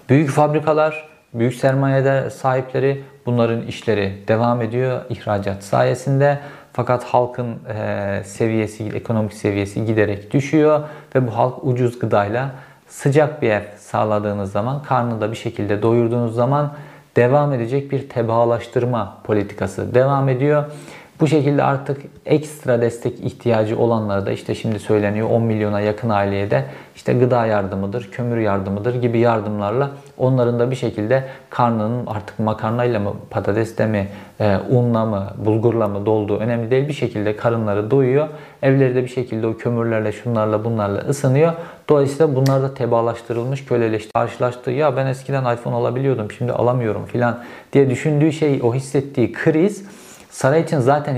Büyük 0.09 0.29
fabrikalar, 0.29 1.09
büyük 1.33 1.53
sermayede 1.53 2.29
sahipleri 2.29 3.01
bunların 3.25 3.61
işleri 3.61 4.13
devam 4.27 4.61
ediyor 4.61 5.01
ihracat 5.09 5.63
sayesinde. 5.63 6.39
Fakat 6.73 7.03
halkın 7.03 7.55
e, 7.77 8.21
seviyesi, 8.25 8.89
ekonomik 8.89 9.33
seviyesi 9.33 9.85
giderek 9.85 10.33
düşüyor 10.33 10.81
ve 11.15 11.27
bu 11.27 11.37
halk 11.37 11.63
ucuz 11.63 11.99
gıdayla 11.99 12.51
sıcak 12.87 13.41
bir 13.41 13.49
ev 13.49 13.61
sağladığınız 13.77 14.51
zaman, 14.51 14.83
karnını 14.83 15.21
da 15.21 15.31
bir 15.31 15.37
şekilde 15.37 15.81
doyurduğunuz 15.81 16.35
zaman 16.35 16.73
devam 17.15 17.53
edecek 17.53 17.91
bir 17.91 18.09
tebaalaştırma 18.09 19.17
politikası 19.23 19.95
devam 19.95 20.29
ediyor. 20.29 20.63
Bu 21.21 21.27
şekilde 21.27 21.63
artık 21.63 22.01
ekstra 22.25 22.81
destek 22.81 23.19
ihtiyacı 23.19 23.79
olanlara 23.79 24.25
da 24.25 24.31
işte 24.31 24.55
şimdi 24.55 24.79
söyleniyor 24.79 25.29
10 25.29 25.43
milyona 25.43 25.81
yakın 25.81 26.09
aileye 26.09 26.51
de 26.51 26.65
işte 26.95 27.13
gıda 27.13 27.45
yardımıdır, 27.45 28.09
kömür 28.11 28.37
yardımıdır 28.37 29.01
gibi 29.01 29.19
yardımlarla 29.19 29.91
onların 30.17 30.59
da 30.59 30.71
bir 30.71 30.75
şekilde 30.75 31.23
karnının 31.49 32.05
artık 32.05 32.39
makarnayla 32.39 32.99
mı, 32.99 33.13
patatesle 33.29 33.85
mi, 33.85 34.07
e, 34.39 34.57
unla 34.69 35.05
mı, 35.05 35.27
bulgurla 35.45 35.87
mı 35.87 36.05
dolduğu 36.05 36.37
önemli 36.37 36.71
değil. 36.71 36.87
Bir 36.87 36.93
şekilde 36.93 37.35
karınları 37.35 37.91
doyuyor. 37.91 38.27
Evleri 38.61 38.95
de 38.95 39.03
bir 39.03 39.09
şekilde 39.09 39.47
o 39.47 39.57
kömürlerle, 39.57 40.11
şunlarla, 40.11 40.63
bunlarla 40.65 40.99
ısınıyor. 40.99 41.53
Dolayısıyla 41.89 42.35
bunlar 42.35 42.61
da 42.61 42.73
tebaalaştırılmış, 42.73 43.65
köleleşti. 43.65 44.13
Karşılaştığı 44.13 44.71
ya 44.71 44.95
ben 44.95 45.07
eskiden 45.07 45.55
iPhone 45.55 45.75
alabiliyordum, 45.75 46.31
şimdi 46.31 46.51
alamıyorum 46.51 47.05
filan 47.05 47.39
diye 47.73 47.89
düşündüğü 47.89 48.31
şey, 48.31 48.59
o 48.63 48.73
hissettiği 48.73 49.31
kriz 49.31 49.85
Saray 50.31 50.61
için 50.61 50.79
zaten 50.79 51.15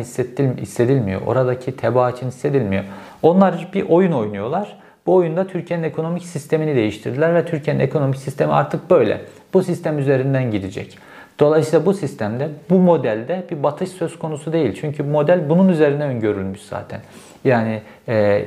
hissedilmiyor. 0.57 1.21
Oradaki 1.25 1.75
tebaa 1.75 2.11
için 2.11 2.27
hissedilmiyor. 2.27 2.83
Onlar 3.21 3.69
bir 3.73 3.89
oyun 3.89 4.11
oynuyorlar. 4.11 4.77
Bu 5.05 5.13
oyunda 5.13 5.47
Türkiye'nin 5.47 5.83
ekonomik 5.83 6.25
sistemini 6.25 6.75
değiştirdiler 6.75 7.35
ve 7.35 7.45
Türkiye'nin 7.45 7.79
ekonomik 7.79 8.17
sistemi 8.17 8.53
artık 8.53 8.89
böyle. 8.89 9.21
Bu 9.53 9.63
sistem 9.63 9.99
üzerinden 9.99 10.51
gidecek. 10.51 10.97
Dolayısıyla 11.39 11.85
bu 11.85 11.93
sistemde, 11.93 12.49
bu 12.69 12.79
modelde 12.79 13.43
bir 13.51 13.63
batış 13.63 13.89
söz 13.89 14.19
konusu 14.19 14.53
değil. 14.53 14.77
Çünkü 14.81 15.03
model 15.03 15.49
bunun 15.49 15.69
üzerine 15.69 16.03
öngörülmüş 16.03 16.61
zaten. 16.61 16.99
Yani 17.45 17.81
e, 18.07 18.45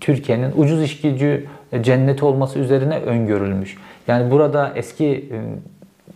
Türkiye'nin 0.00 0.52
ucuz 0.56 0.82
iş 0.82 1.00
gücü 1.00 1.46
cenneti 1.80 2.24
olması 2.24 2.58
üzerine 2.58 2.98
öngörülmüş. 2.98 3.76
Yani 4.08 4.30
burada 4.30 4.72
eski 4.74 5.32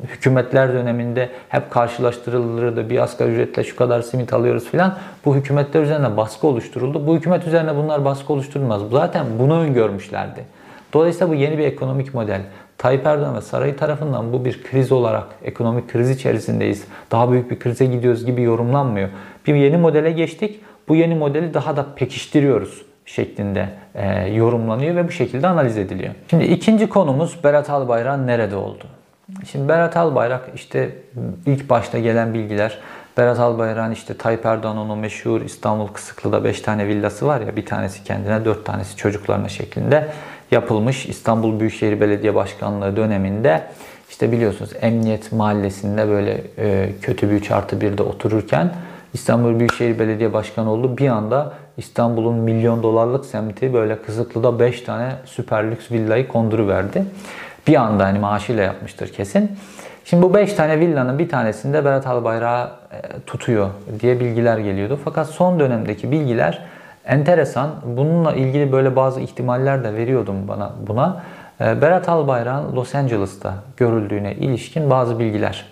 hükümetler 0.04 0.72
döneminde 0.72 1.30
hep 1.48 1.70
karşılaştırılırdı. 1.70 2.90
Bir 2.90 2.98
asgari 2.98 3.30
ücretle 3.30 3.64
şu 3.64 3.76
kadar 3.76 4.02
simit 4.02 4.32
alıyoruz 4.32 4.64
filan. 4.64 4.96
Bu 5.24 5.36
hükümetler 5.36 5.82
üzerine 5.82 6.16
baskı 6.16 6.46
oluşturuldu. 6.46 7.06
Bu 7.06 7.16
hükümet 7.16 7.46
üzerine 7.46 7.76
bunlar 7.76 8.04
baskı 8.04 8.32
oluşturulmaz. 8.32 8.82
Zaten 8.90 9.26
bunu 9.38 9.60
öngörmüşlerdi. 9.60 10.44
Dolayısıyla 10.92 11.28
bu 11.28 11.34
yeni 11.34 11.58
bir 11.58 11.64
ekonomik 11.64 12.14
model. 12.14 12.40
Tayyip 12.78 13.06
Erdoğan 13.06 13.36
ve 13.36 13.40
sarayı 13.40 13.76
tarafından 13.76 14.32
bu 14.32 14.44
bir 14.44 14.62
kriz 14.62 14.92
olarak 14.92 15.26
ekonomik 15.42 15.92
kriz 15.92 16.10
içerisindeyiz. 16.10 16.84
Daha 17.10 17.32
büyük 17.32 17.50
bir 17.50 17.58
krize 17.58 17.86
gidiyoruz 17.86 18.26
gibi 18.26 18.42
yorumlanmıyor. 18.42 19.08
Bir 19.46 19.54
yeni 19.54 19.76
modele 19.76 20.10
geçtik. 20.10 20.60
Bu 20.88 20.96
yeni 20.96 21.14
modeli 21.14 21.54
daha 21.54 21.76
da 21.76 21.86
pekiştiriyoruz 21.96 22.82
şeklinde 23.06 23.68
e, 23.94 24.28
yorumlanıyor 24.28 24.96
ve 24.96 25.08
bu 25.08 25.10
şekilde 25.10 25.48
analiz 25.48 25.78
ediliyor. 25.78 26.14
Şimdi 26.30 26.44
ikinci 26.44 26.88
konumuz 26.88 27.38
Berat 27.44 27.70
Albayrak 27.70 28.18
nerede 28.18 28.56
oldu? 28.56 28.84
Şimdi 29.44 29.68
Berat 29.68 29.96
Albayrak 29.96 30.50
işte 30.54 30.90
ilk 31.46 31.70
başta 31.70 31.98
gelen 31.98 32.34
bilgiler 32.34 32.78
Berat 33.16 33.38
Albayrak'ın 33.38 33.92
işte 33.92 34.16
Tayyip 34.16 34.46
Erdoğan'ın 34.46 34.98
meşhur 34.98 35.40
İstanbul 35.40 35.86
Kısıklı'da 35.86 36.44
5 36.44 36.60
tane 36.60 36.86
villası 36.88 37.26
var 37.26 37.40
ya 37.40 37.56
bir 37.56 37.66
tanesi 37.66 38.04
kendine 38.04 38.44
4 38.44 38.64
tanesi 38.64 38.96
çocuklarına 38.96 39.48
şeklinde 39.48 40.08
yapılmış 40.50 41.06
İstanbul 41.06 41.60
Büyükşehir 41.60 42.00
Belediye 42.00 42.34
Başkanlığı 42.34 42.96
döneminde 42.96 43.62
işte 44.10 44.32
biliyorsunuz 44.32 44.70
Emniyet 44.80 45.32
Mahallesi'nde 45.32 46.08
böyle 46.08 46.42
e, 46.58 46.92
kötü 47.02 47.30
bir 47.30 47.34
3 47.34 47.50
artı 47.50 47.76
1'de 47.76 48.02
otururken 48.02 48.72
İstanbul 49.14 49.58
Büyükşehir 49.58 49.98
Belediye 49.98 50.32
Başkanı 50.32 50.70
oldu. 50.70 50.98
Bir 50.98 51.08
anda 51.08 51.52
İstanbul'un 51.76 52.34
milyon 52.34 52.82
dolarlık 52.82 53.24
semti 53.24 53.74
böyle 53.74 54.02
Kısıklı'da 54.02 54.58
5 54.58 54.80
tane 54.80 55.12
süper 55.24 55.70
lüks 55.70 55.90
villayı 55.92 56.28
konduruverdi. 56.28 57.04
Bir 57.66 57.74
anda 57.74 58.04
hani 58.04 58.18
maaşıyla 58.18 58.62
yapmıştır 58.62 59.12
kesin. 59.12 59.58
Şimdi 60.04 60.22
bu 60.22 60.34
5 60.34 60.52
tane 60.52 60.80
villanın 60.80 61.18
bir 61.18 61.28
tanesinde 61.28 61.84
Berat 61.84 62.06
Albayrak'ı 62.06 62.70
e, 62.96 63.20
tutuyor 63.26 63.70
diye 64.00 64.20
bilgiler 64.20 64.58
geliyordu. 64.58 65.00
Fakat 65.04 65.26
son 65.26 65.60
dönemdeki 65.60 66.10
bilgiler 66.10 66.62
enteresan. 67.06 67.70
Bununla 67.84 68.32
ilgili 68.32 68.72
böyle 68.72 68.96
bazı 68.96 69.20
ihtimaller 69.20 69.84
de 69.84 69.94
veriyordum 69.94 70.48
bana 70.48 70.72
buna. 70.86 71.22
E, 71.60 71.82
Berat 71.82 72.08
Albayrak'ın 72.08 72.76
Los 72.76 72.94
Angeles'ta 72.94 73.54
görüldüğüne 73.76 74.34
ilişkin 74.34 74.90
bazı 74.90 75.18
bilgiler 75.18 75.64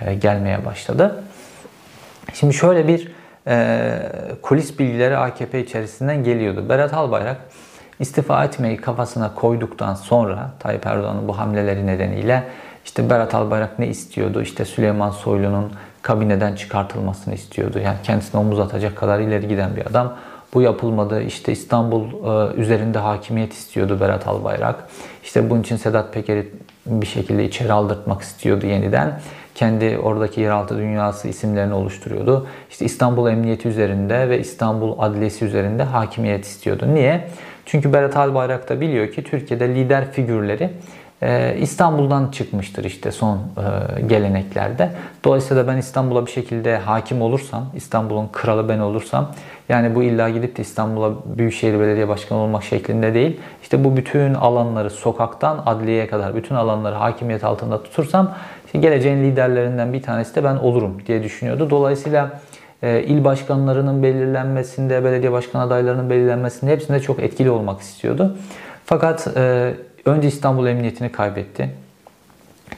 e, 0.00 0.14
gelmeye 0.14 0.64
başladı. 0.64 1.24
Şimdi 2.34 2.54
şöyle 2.54 2.88
bir 2.88 3.20
kulis 4.42 4.78
bilgileri 4.78 5.16
AKP 5.16 5.60
içerisinden 5.60 6.24
geliyordu. 6.24 6.68
Berat 6.68 6.94
Albayrak 6.94 7.36
istifa 8.00 8.44
etmeyi 8.44 8.76
kafasına 8.76 9.34
koyduktan 9.34 9.94
sonra 9.94 10.50
Tayyip 10.58 10.86
Erdoğan'ın 10.86 11.28
bu 11.28 11.38
hamleleri 11.38 11.86
nedeniyle 11.86 12.44
işte 12.84 13.10
Berat 13.10 13.34
Albayrak 13.34 13.78
ne 13.78 13.86
istiyordu? 13.86 14.42
İşte 14.42 14.64
Süleyman 14.64 15.10
Soylu'nun 15.10 15.72
kabineden 16.02 16.54
çıkartılmasını 16.54 17.34
istiyordu. 17.34 17.78
Yani 17.84 17.96
kendisine 18.04 18.40
omuz 18.40 18.60
atacak 18.60 18.96
kadar 18.96 19.20
ileri 19.20 19.48
giden 19.48 19.76
bir 19.76 19.86
adam. 19.86 20.16
Bu 20.54 20.62
yapılmadı. 20.62 21.22
İşte 21.22 21.52
İstanbul 21.52 22.04
e, 22.04 22.54
üzerinde 22.54 22.98
hakimiyet 22.98 23.52
istiyordu 23.52 23.98
Berat 24.00 24.28
Albayrak. 24.28 24.88
İşte 25.22 25.50
bunun 25.50 25.60
için 25.60 25.76
Sedat 25.76 26.14
Peker'i 26.14 26.52
bir 26.86 27.06
şekilde 27.06 27.44
içeri 27.44 27.72
aldırtmak 27.72 28.22
istiyordu 28.22 28.66
yeniden. 28.66 29.20
Kendi 29.54 29.98
oradaki 29.98 30.40
yeraltı 30.40 30.78
dünyası 30.78 31.28
isimlerini 31.28 31.74
oluşturuyordu. 31.74 32.46
İşte 32.70 32.84
İstanbul 32.84 33.28
Emniyeti 33.28 33.68
üzerinde 33.68 34.28
ve 34.28 34.40
İstanbul 34.40 34.98
Adliyesi 34.98 35.44
üzerinde 35.44 35.82
hakimiyet 35.82 36.44
istiyordu. 36.44 36.94
Niye? 36.94 37.28
Çünkü 37.70 37.92
Berat 37.92 38.16
Albayrak 38.16 38.68
da 38.68 38.80
biliyor 38.80 39.12
ki 39.12 39.24
Türkiye'de 39.24 39.68
lider 39.68 40.12
figürleri 40.12 40.70
e, 41.22 41.56
İstanbul'dan 41.60 42.30
çıkmıştır 42.30 42.84
işte 42.84 43.12
son 43.12 43.36
e, 43.36 44.00
geleneklerde. 44.02 44.90
Dolayısıyla 45.24 45.66
ben 45.66 45.76
İstanbul'a 45.76 46.26
bir 46.26 46.30
şekilde 46.30 46.76
hakim 46.76 47.22
olursam, 47.22 47.66
İstanbul'un 47.74 48.28
kralı 48.32 48.68
ben 48.68 48.78
olursam 48.78 49.32
yani 49.68 49.94
bu 49.94 50.02
illa 50.02 50.28
gidip 50.28 50.56
de 50.56 50.62
İstanbul'a 50.62 51.10
Büyükşehir 51.24 51.80
Belediye 51.80 52.08
Başkanı 52.08 52.38
olmak 52.38 52.64
şeklinde 52.64 53.14
değil. 53.14 53.40
İşte 53.62 53.84
bu 53.84 53.96
bütün 53.96 54.34
alanları 54.34 54.90
sokaktan 54.90 55.62
adliyeye 55.66 56.06
kadar 56.06 56.34
bütün 56.34 56.54
alanları 56.54 56.94
hakimiyet 56.94 57.44
altında 57.44 57.82
tutursam 57.82 58.34
işte 58.66 58.78
geleceğin 58.78 59.24
liderlerinden 59.24 59.92
bir 59.92 60.02
tanesi 60.02 60.34
de 60.34 60.44
ben 60.44 60.56
olurum 60.56 61.02
diye 61.06 61.22
düşünüyordu. 61.22 61.70
Dolayısıyla 61.70 62.40
il 62.82 63.24
başkanlarının 63.24 64.02
belirlenmesinde, 64.02 65.04
belediye 65.04 65.32
başkan 65.32 65.60
adaylarının 65.60 66.10
belirlenmesinde 66.10 66.70
hepsinde 66.70 67.00
çok 67.00 67.20
etkili 67.20 67.50
olmak 67.50 67.80
istiyordu. 67.80 68.36
Fakat 68.84 69.28
e, 69.36 69.74
önce 70.04 70.28
İstanbul 70.28 70.66
Emniyetini 70.66 71.12
kaybetti. 71.12 71.70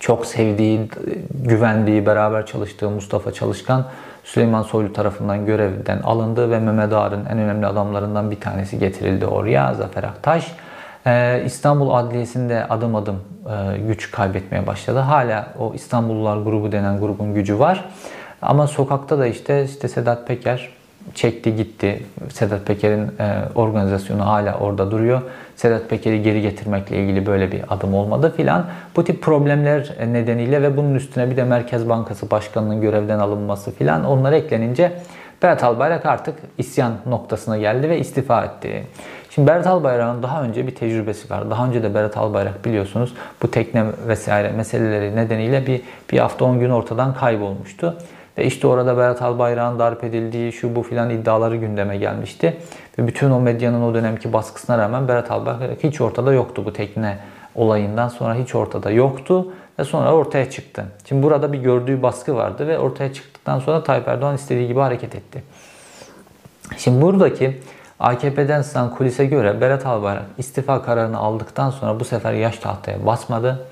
Çok 0.00 0.26
sevdiği, 0.26 0.88
güvendiği, 1.34 2.06
beraber 2.06 2.46
çalıştığı 2.46 2.90
Mustafa 2.90 3.32
Çalışkan 3.32 3.84
Süleyman 4.24 4.62
Soylu 4.62 4.92
tarafından 4.92 5.46
görevden 5.46 6.00
alındı 6.00 6.50
ve 6.50 6.58
Mehmet 6.58 6.92
Ağar'ın 6.92 7.26
en 7.26 7.38
önemli 7.38 7.66
adamlarından 7.66 8.30
bir 8.30 8.40
tanesi 8.40 8.78
getirildi 8.78 9.26
oraya 9.26 9.74
Zafer 9.74 10.02
Aktaş. 10.02 10.52
Ee, 11.06 11.42
İstanbul 11.46 11.90
Adliyesi'nde 11.90 12.68
adım 12.68 12.94
adım 12.96 13.20
e, 13.46 13.78
güç 13.78 14.10
kaybetmeye 14.10 14.66
başladı. 14.66 14.98
Hala 14.98 15.46
o 15.58 15.74
İstanbullular 15.74 16.36
grubu 16.36 16.72
denen 16.72 17.00
grubun 17.00 17.34
gücü 17.34 17.58
var. 17.58 17.84
Ama 18.42 18.66
sokakta 18.66 19.18
da 19.18 19.26
işte 19.26 19.64
işte 19.64 19.88
Sedat 19.88 20.28
Peker 20.28 20.68
çekti 21.14 21.56
gitti. 21.56 22.02
Sedat 22.32 22.66
Peker'in 22.66 23.06
e, 23.20 23.42
organizasyonu 23.54 24.26
hala 24.26 24.58
orada 24.58 24.90
duruyor. 24.90 25.22
Sedat 25.56 25.90
Peker'i 25.90 26.22
geri 26.22 26.42
getirmekle 26.42 26.96
ilgili 26.96 27.26
böyle 27.26 27.52
bir 27.52 27.62
adım 27.68 27.94
olmadı 27.94 28.34
filan. 28.36 28.66
Bu 28.96 29.04
tip 29.04 29.22
problemler 29.22 29.96
nedeniyle 30.12 30.62
ve 30.62 30.76
bunun 30.76 30.94
üstüne 30.94 31.30
bir 31.30 31.36
de 31.36 31.44
Merkez 31.44 31.88
Bankası 31.88 32.30
Başkanı'nın 32.30 32.80
görevden 32.80 33.18
alınması 33.18 33.70
filan 33.70 34.04
onlar 34.04 34.32
eklenince 34.32 34.92
Berat 35.42 35.64
Albayrak 35.64 36.06
artık 36.06 36.34
isyan 36.58 36.92
noktasına 37.06 37.58
geldi 37.58 37.88
ve 37.88 37.98
istifa 37.98 38.44
etti. 38.44 38.86
Şimdi 39.30 39.48
Berat 39.48 39.66
Albayrak'ın 39.66 40.22
daha 40.22 40.42
önce 40.42 40.66
bir 40.66 40.74
tecrübesi 40.74 41.30
var. 41.30 41.50
Daha 41.50 41.66
önce 41.66 41.82
de 41.82 41.94
Berat 41.94 42.16
Albayrak 42.16 42.64
biliyorsunuz 42.64 43.14
bu 43.42 43.50
tekne 43.50 43.84
vesaire 44.08 44.50
meseleleri 44.50 45.16
nedeniyle 45.16 45.66
bir, 45.66 45.80
bir 46.12 46.18
hafta 46.18 46.44
10 46.44 46.60
gün 46.60 46.70
ortadan 46.70 47.14
kaybolmuştu. 47.14 47.96
Ve 48.38 48.44
işte 48.44 48.66
orada 48.66 48.96
Berat 48.96 49.22
Albayrak'ın 49.22 49.78
darp 49.78 50.04
edildiği 50.04 50.52
şu 50.52 50.76
bu 50.76 50.82
filan 50.82 51.10
iddiaları 51.10 51.56
gündeme 51.56 51.96
gelmişti. 51.96 52.56
Ve 52.98 53.06
bütün 53.06 53.30
o 53.30 53.40
medyanın 53.40 53.82
o 53.82 53.94
dönemki 53.94 54.32
baskısına 54.32 54.78
rağmen 54.78 55.08
Berat 55.08 55.30
Albayrak 55.30 55.84
hiç 55.84 56.00
ortada 56.00 56.32
yoktu 56.32 56.62
bu 56.64 56.72
tekne 56.72 57.18
olayından 57.54 58.08
sonra 58.08 58.34
hiç 58.34 58.54
ortada 58.54 58.90
yoktu 58.90 59.52
ve 59.78 59.84
sonra 59.84 60.14
ortaya 60.14 60.50
çıktı. 60.50 60.84
Şimdi 61.08 61.22
burada 61.22 61.52
bir 61.52 61.58
gördüğü 61.58 62.02
baskı 62.02 62.36
vardı 62.36 62.68
ve 62.68 62.78
ortaya 62.78 63.12
çıktıktan 63.12 63.58
sonra 63.58 63.82
Tayyip 63.82 64.08
Erdoğan 64.08 64.34
istediği 64.34 64.68
gibi 64.68 64.80
hareket 64.80 65.14
etti. 65.14 65.42
Şimdi 66.76 67.02
buradaki 67.02 67.60
AKP'den 68.00 68.62
sızan 68.62 68.90
kulise 68.90 69.26
göre 69.26 69.60
Berat 69.60 69.86
Albayrak 69.86 70.24
istifa 70.38 70.82
kararını 70.82 71.18
aldıktan 71.18 71.70
sonra 71.70 72.00
bu 72.00 72.04
sefer 72.04 72.32
yaş 72.32 72.58
tahtaya 72.58 73.06
basmadı. 73.06 73.66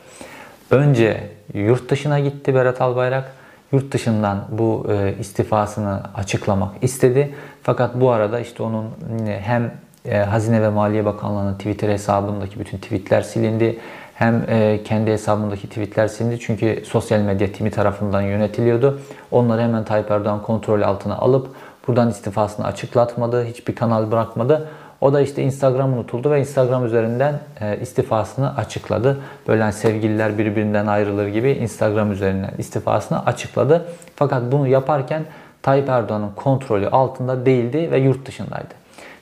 Önce 0.71 1.31
yurt 1.55 1.91
dışına 1.91 2.21
gitti 2.21 2.55
Berat 2.55 2.81
Albayrak 2.81 3.33
yurt 3.73 3.93
dışından 3.93 4.45
bu 4.51 4.87
e, 4.91 5.15
istifasını 5.21 6.01
açıklamak 6.15 6.75
istedi. 6.83 7.35
Fakat 7.63 8.01
bu 8.01 8.11
arada 8.11 8.41
işte 8.41 8.63
onun 8.63 8.85
e, 9.27 9.41
hem 9.41 9.75
e, 10.05 10.19
Hazine 10.19 10.63
ve 10.63 10.69
Maliye 10.69 11.05
Bakanlığı'nın 11.05 11.55
Twitter 11.55 11.89
hesabındaki 11.89 12.61
bütün 12.61 12.79
tweetler 12.79 13.23
silindi. 13.23 13.79
Hem 14.15 14.47
kendi 14.85 15.11
hesabındaki 15.11 15.69
tweetler 15.69 16.09
silindi. 16.09 16.41
Çünkü 16.41 16.83
sosyal 16.87 17.21
medya 17.21 17.53
timi 17.53 17.71
tarafından 17.71 18.23
yönetiliyordu. 18.23 19.01
Onları 19.31 19.63
hemen 19.63 19.85
Tayyip 19.85 20.11
Erdoğan 20.11 20.43
kontrol 20.43 20.83
altına 20.83 21.17
alıp 21.17 21.49
buradan 21.89 22.11
istifasını 22.11 22.67
açıklatmadı. 22.67 23.45
Hiçbir 23.45 23.75
kanal 23.75 24.11
bırakmadı. 24.11 24.69
O 25.01 25.13
da 25.13 25.21
işte 25.21 25.43
Instagram 25.43 25.93
unutuldu 25.93 26.31
ve 26.31 26.41
Instagram 26.41 26.87
üzerinden 26.87 27.41
e, 27.61 27.79
istifasını 27.81 28.57
açıkladı. 28.57 29.21
Böyle 29.49 29.63
hani 29.63 29.73
sevgililer 29.73 30.39
birbirinden 30.39 30.87
ayrılır 30.87 31.27
gibi 31.27 31.51
Instagram 31.51 32.13
üzerinden 32.13 32.53
istifasını 32.59 33.27
açıkladı. 33.27 33.87
Fakat 34.17 34.53
bunu 34.53 34.69
yaparken 34.69 35.25
Tayyip 35.63 35.89
Erdoğan'ın 35.89 36.31
kontrolü 36.37 36.89
altında 36.89 37.47
değildi 37.47 37.89
ve 37.91 37.99
yurt 37.99 38.27
dışındaydı. 38.27 38.75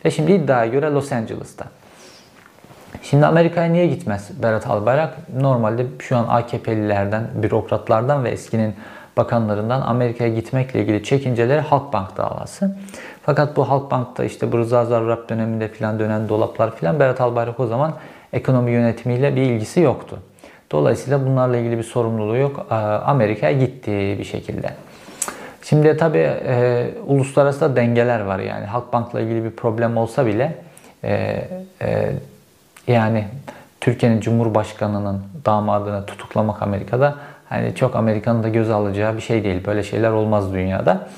Ve 0.05 0.11
şimdi 0.11 0.33
iddiaya 0.33 0.66
göre 0.66 0.90
Los 0.90 1.12
Angeles'ta. 1.12 1.64
Şimdi 3.03 3.26
Amerika'ya 3.26 3.66
niye 3.66 3.87
gitmez 3.87 4.42
Berat 4.42 4.66
Albayrak? 4.66 5.16
Normalde 5.40 5.87
şu 5.98 6.16
an 6.16 6.26
AKP'lilerden, 6.29 7.29
bürokratlardan 7.42 8.24
ve 8.24 8.31
eskinin 8.31 8.74
bakanlarından 9.16 9.81
Amerika'ya 9.81 10.31
gitmekle 10.35 10.83
ilgili 10.83 11.05
çekinceleri 11.05 11.61
Halkbank 11.61 12.16
davası. 12.16 12.76
Fakat 13.29 13.57
bu 13.57 13.69
Halkbank'ta 13.69 14.25
işte 14.25 14.53
bu 14.53 14.59
Rıza 14.59 14.85
Zarrab 14.85 15.29
döneminde 15.29 15.69
filan 15.69 15.99
dönen 15.99 16.29
dolaplar 16.29 16.77
filan 16.77 17.01
Berat 17.01 17.21
Albayrak 17.21 17.61
o 17.61 17.67
zaman 17.67 17.95
ekonomi 18.33 18.71
yönetimiyle 18.71 19.37
bir 19.37 19.43
ilgisi 19.43 19.81
yoktu. 19.81 20.19
Dolayısıyla 20.73 21.27
bunlarla 21.27 21.57
ilgili 21.57 21.79
bir 21.79 21.83
sorumluluğu 21.83 22.37
yok. 22.37 22.67
Amerika'ya 23.05 23.53
gitti 23.53 24.17
bir 24.19 24.25
şekilde. 24.25 24.71
Şimdi 25.62 25.97
tabi 25.97 26.19
e, 26.19 26.87
uluslararası 27.07 27.61
da 27.61 27.77
dengeler 27.77 28.21
var 28.21 28.38
yani. 28.38 28.67
Halkbank'la 28.67 29.21
ilgili 29.21 29.45
bir 29.45 29.51
problem 29.51 29.97
olsa 29.97 30.27
bile 30.27 30.55
e, 31.05 31.45
e, 31.83 32.12
yani 32.87 33.25
Türkiye'nin 33.81 34.21
Cumhurbaşkanı'nın 34.21 35.23
damadını 35.47 36.07
tutuklamak 36.07 36.62
Amerika'da 36.62 37.14
hani 37.49 37.75
çok 37.75 37.97
Amerika'nın 37.97 38.43
da 38.43 38.49
göz 38.49 38.71
alacağı 38.71 39.17
bir 39.17 39.23
şey 39.23 39.45
değil. 39.45 39.67
Böyle 39.67 39.83
şeyler 39.83 40.11
olmaz 40.11 40.53
dünyada. 40.53 41.09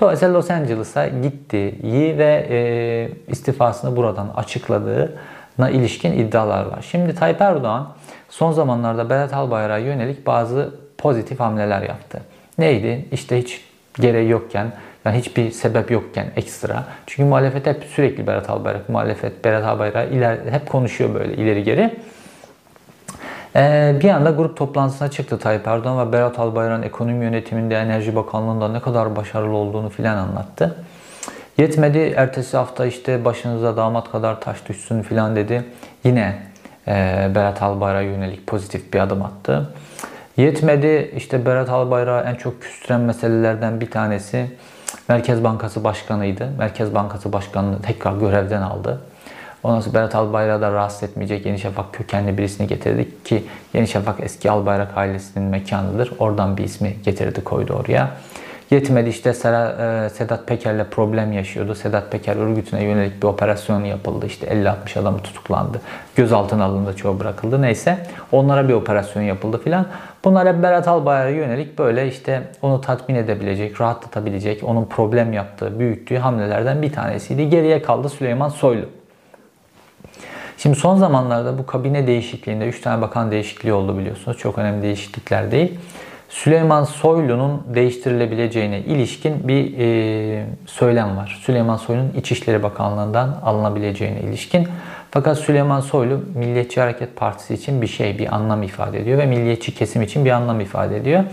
Dolayısıyla 0.00 0.34
Los 0.34 0.50
Angeles'a 0.50 1.08
gittiği 1.08 2.18
ve 2.18 2.46
e, 2.50 3.30
istifasını 3.32 3.96
buradan 3.96 4.28
açıkladığına 4.36 5.70
ilişkin 5.70 6.12
iddialar 6.12 6.66
var. 6.66 6.86
Şimdi 6.90 7.14
Tayyip 7.14 7.40
Erdoğan 7.40 7.88
son 8.28 8.52
zamanlarda 8.52 9.10
Berat 9.10 9.34
Albayrak'a 9.34 9.78
yönelik 9.78 10.26
bazı 10.26 10.74
pozitif 10.98 11.40
hamleler 11.40 11.82
yaptı. 11.82 12.20
Neydi? 12.58 13.04
İşte 13.12 13.38
hiç 13.38 13.64
gereği 14.00 14.28
yokken, 14.28 14.72
yani 15.04 15.18
hiçbir 15.18 15.50
sebep 15.50 15.90
yokken 15.90 16.26
ekstra. 16.36 16.84
Çünkü 17.06 17.28
muhalefet 17.28 17.66
hep 17.66 17.84
sürekli 17.84 18.26
Berat 18.26 18.50
Albayrak, 18.50 18.88
muhalefet 18.88 19.44
Berat 19.44 19.64
Albayrak 19.64 20.12
iler, 20.12 20.38
hep 20.50 20.68
konuşuyor 20.68 21.14
böyle 21.14 21.34
ileri 21.34 21.64
geri. 21.64 21.96
Ee, 23.56 23.96
bir 24.02 24.10
anda 24.10 24.30
grup 24.30 24.56
toplantısına 24.56 25.10
çıktı 25.10 25.38
Tayyip 25.38 25.66
Erdoğan 25.66 26.08
ve 26.08 26.12
Berat 26.12 26.38
Albayrak'ın 26.38 26.82
ekonomi 26.82 27.24
yönetiminde 27.24 27.76
Enerji 27.76 28.16
Bakanlığı'nda 28.16 28.68
ne 28.68 28.80
kadar 28.80 29.16
başarılı 29.16 29.56
olduğunu 29.56 29.88
filan 29.90 30.16
anlattı. 30.16 30.84
Yetmedi. 31.58 31.98
Ertesi 31.98 32.56
hafta 32.56 32.86
işte 32.86 33.24
başınıza 33.24 33.76
damat 33.76 34.12
kadar 34.12 34.40
taş 34.40 34.68
düşsün 34.68 35.02
filan 35.02 35.36
dedi. 35.36 35.64
Yine 36.04 36.38
e, 36.88 36.92
Berat 37.34 37.62
Albayrak'a 37.62 38.02
yönelik 38.02 38.46
pozitif 38.46 38.94
bir 38.94 38.98
adım 38.98 39.22
attı. 39.22 39.70
Yetmedi. 40.36 41.12
İşte 41.16 41.46
Berat 41.46 41.70
Albayrak'ı 41.70 42.28
en 42.28 42.34
çok 42.34 42.62
küstüren 42.62 43.00
meselelerden 43.00 43.80
bir 43.80 43.90
tanesi 43.90 44.46
Merkez 45.08 45.44
Bankası 45.44 45.84
Başkanı'ydı. 45.84 46.48
Merkez 46.58 46.94
Bankası 46.94 47.32
Başkanı'nı 47.32 47.82
tekrar 47.82 48.12
görevden 48.16 48.62
aldı. 48.62 49.00
Ondan 49.62 49.80
sonra 49.80 49.94
Berat 49.94 50.14
Albayrak'ı 50.14 50.62
da 50.62 50.72
rahatsız 50.72 51.02
etmeyecek 51.02 51.46
Yeni 51.46 51.58
Şafak 51.58 51.92
kökenli 51.92 52.38
birisini 52.38 52.66
getirdik 52.66 53.24
ki 53.24 53.44
Yeni 53.74 53.88
Şafak 53.88 54.20
eski 54.20 54.50
Albayrak 54.50 54.96
ailesinin 54.96 55.48
mekanıdır. 55.48 56.12
Oradan 56.18 56.56
bir 56.56 56.64
ismi 56.64 56.96
getirdi 57.04 57.44
koydu 57.44 57.72
oraya. 57.72 58.10
Yetmedi 58.70 59.08
işte 59.08 59.30
e, 59.30 59.34
Sedat 60.08 60.46
Peker'le 60.46 60.84
problem 60.90 61.32
yaşıyordu. 61.32 61.74
Sedat 61.74 62.12
Peker 62.12 62.36
örgütüne 62.36 62.84
yönelik 62.84 63.22
bir 63.22 63.26
operasyon 63.26 63.84
yapıldı. 63.84 64.26
İşte 64.26 64.46
50-60 64.46 64.98
adamı 64.98 65.18
tutuklandı. 65.18 65.80
Gözaltına 66.16 66.64
alındı, 66.64 66.96
çoğu 66.96 67.20
bırakıldı. 67.20 67.62
Neyse 67.62 67.98
onlara 68.32 68.68
bir 68.68 68.74
operasyon 68.74 69.22
yapıldı 69.22 69.60
filan. 69.64 69.86
Bunlar 70.24 70.48
hep 70.48 70.62
Berat 70.62 70.88
Albayrak'a 70.88 71.36
yönelik 71.36 71.78
böyle 71.78 72.08
işte 72.08 72.42
onu 72.62 72.80
tatmin 72.80 73.14
edebilecek, 73.14 73.80
rahatlatabilecek, 73.80 74.64
onun 74.64 74.84
problem 74.84 75.32
yaptığı, 75.32 75.78
büyüttüğü 75.78 76.18
hamlelerden 76.18 76.82
bir 76.82 76.92
tanesiydi. 76.92 77.50
Geriye 77.50 77.82
kaldı 77.82 78.08
Süleyman 78.08 78.48
Soylu. 78.48 78.97
Şimdi 80.58 80.76
son 80.76 80.96
zamanlarda 80.96 81.58
bu 81.58 81.66
kabine 81.66 82.06
değişikliğinde 82.06 82.66
3 82.66 82.80
tane 82.80 83.02
bakan 83.02 83.30
değişikliği 83.30 83.72
oldu 83.72 83.98
biliyorsunuz. 83.98 84.38
Çok 84.38 84.58
önemli 84.58 84.82
değişiklikler 84.82 85.50
değil. 85.50 85.78
Süleyman 86.28 86.84
Soylu'nun 86.84 87.62
değiştirilebileceğine 87.74 88.80
ilişkin 88.80 89.48
bir 89.48 89.78
e, 89.78 90.46
söylem 90.66 91.16
var. 91.16 91.40
Süleyman 91.42 91.76
Soylu'nun 91.76 92.12
İçişleri 92.16 92.62
Bakanlığı'ndan 92.62 93.40
alınabileceğine 93.44 94.20
ilişkin. 94.20 94.68
Fakat 95.10 95.38
Süleyman 95.38 95.80
Soylu 95.80 96.20
Milliyetçi 96.34 96.80
Hareket 96.80 97.16
Partisi 97.16 97.54
için 97.54 97.82
bir 97.82 97.86
şey, 97.86 98.18
bir 98.18 98.34
anlam 98.34 98.62
ifade 98.62 99.00
ediyor 99.00 99.18
ve 99.18 99.26
milliyetçi 99.26 99.74
kesim 99.74 100.02
için 100.02 100.24
bir 100.24 100.30
anlam 100.30 100.60
ifade 100.60 100.96
ediyor. 100.96 101.24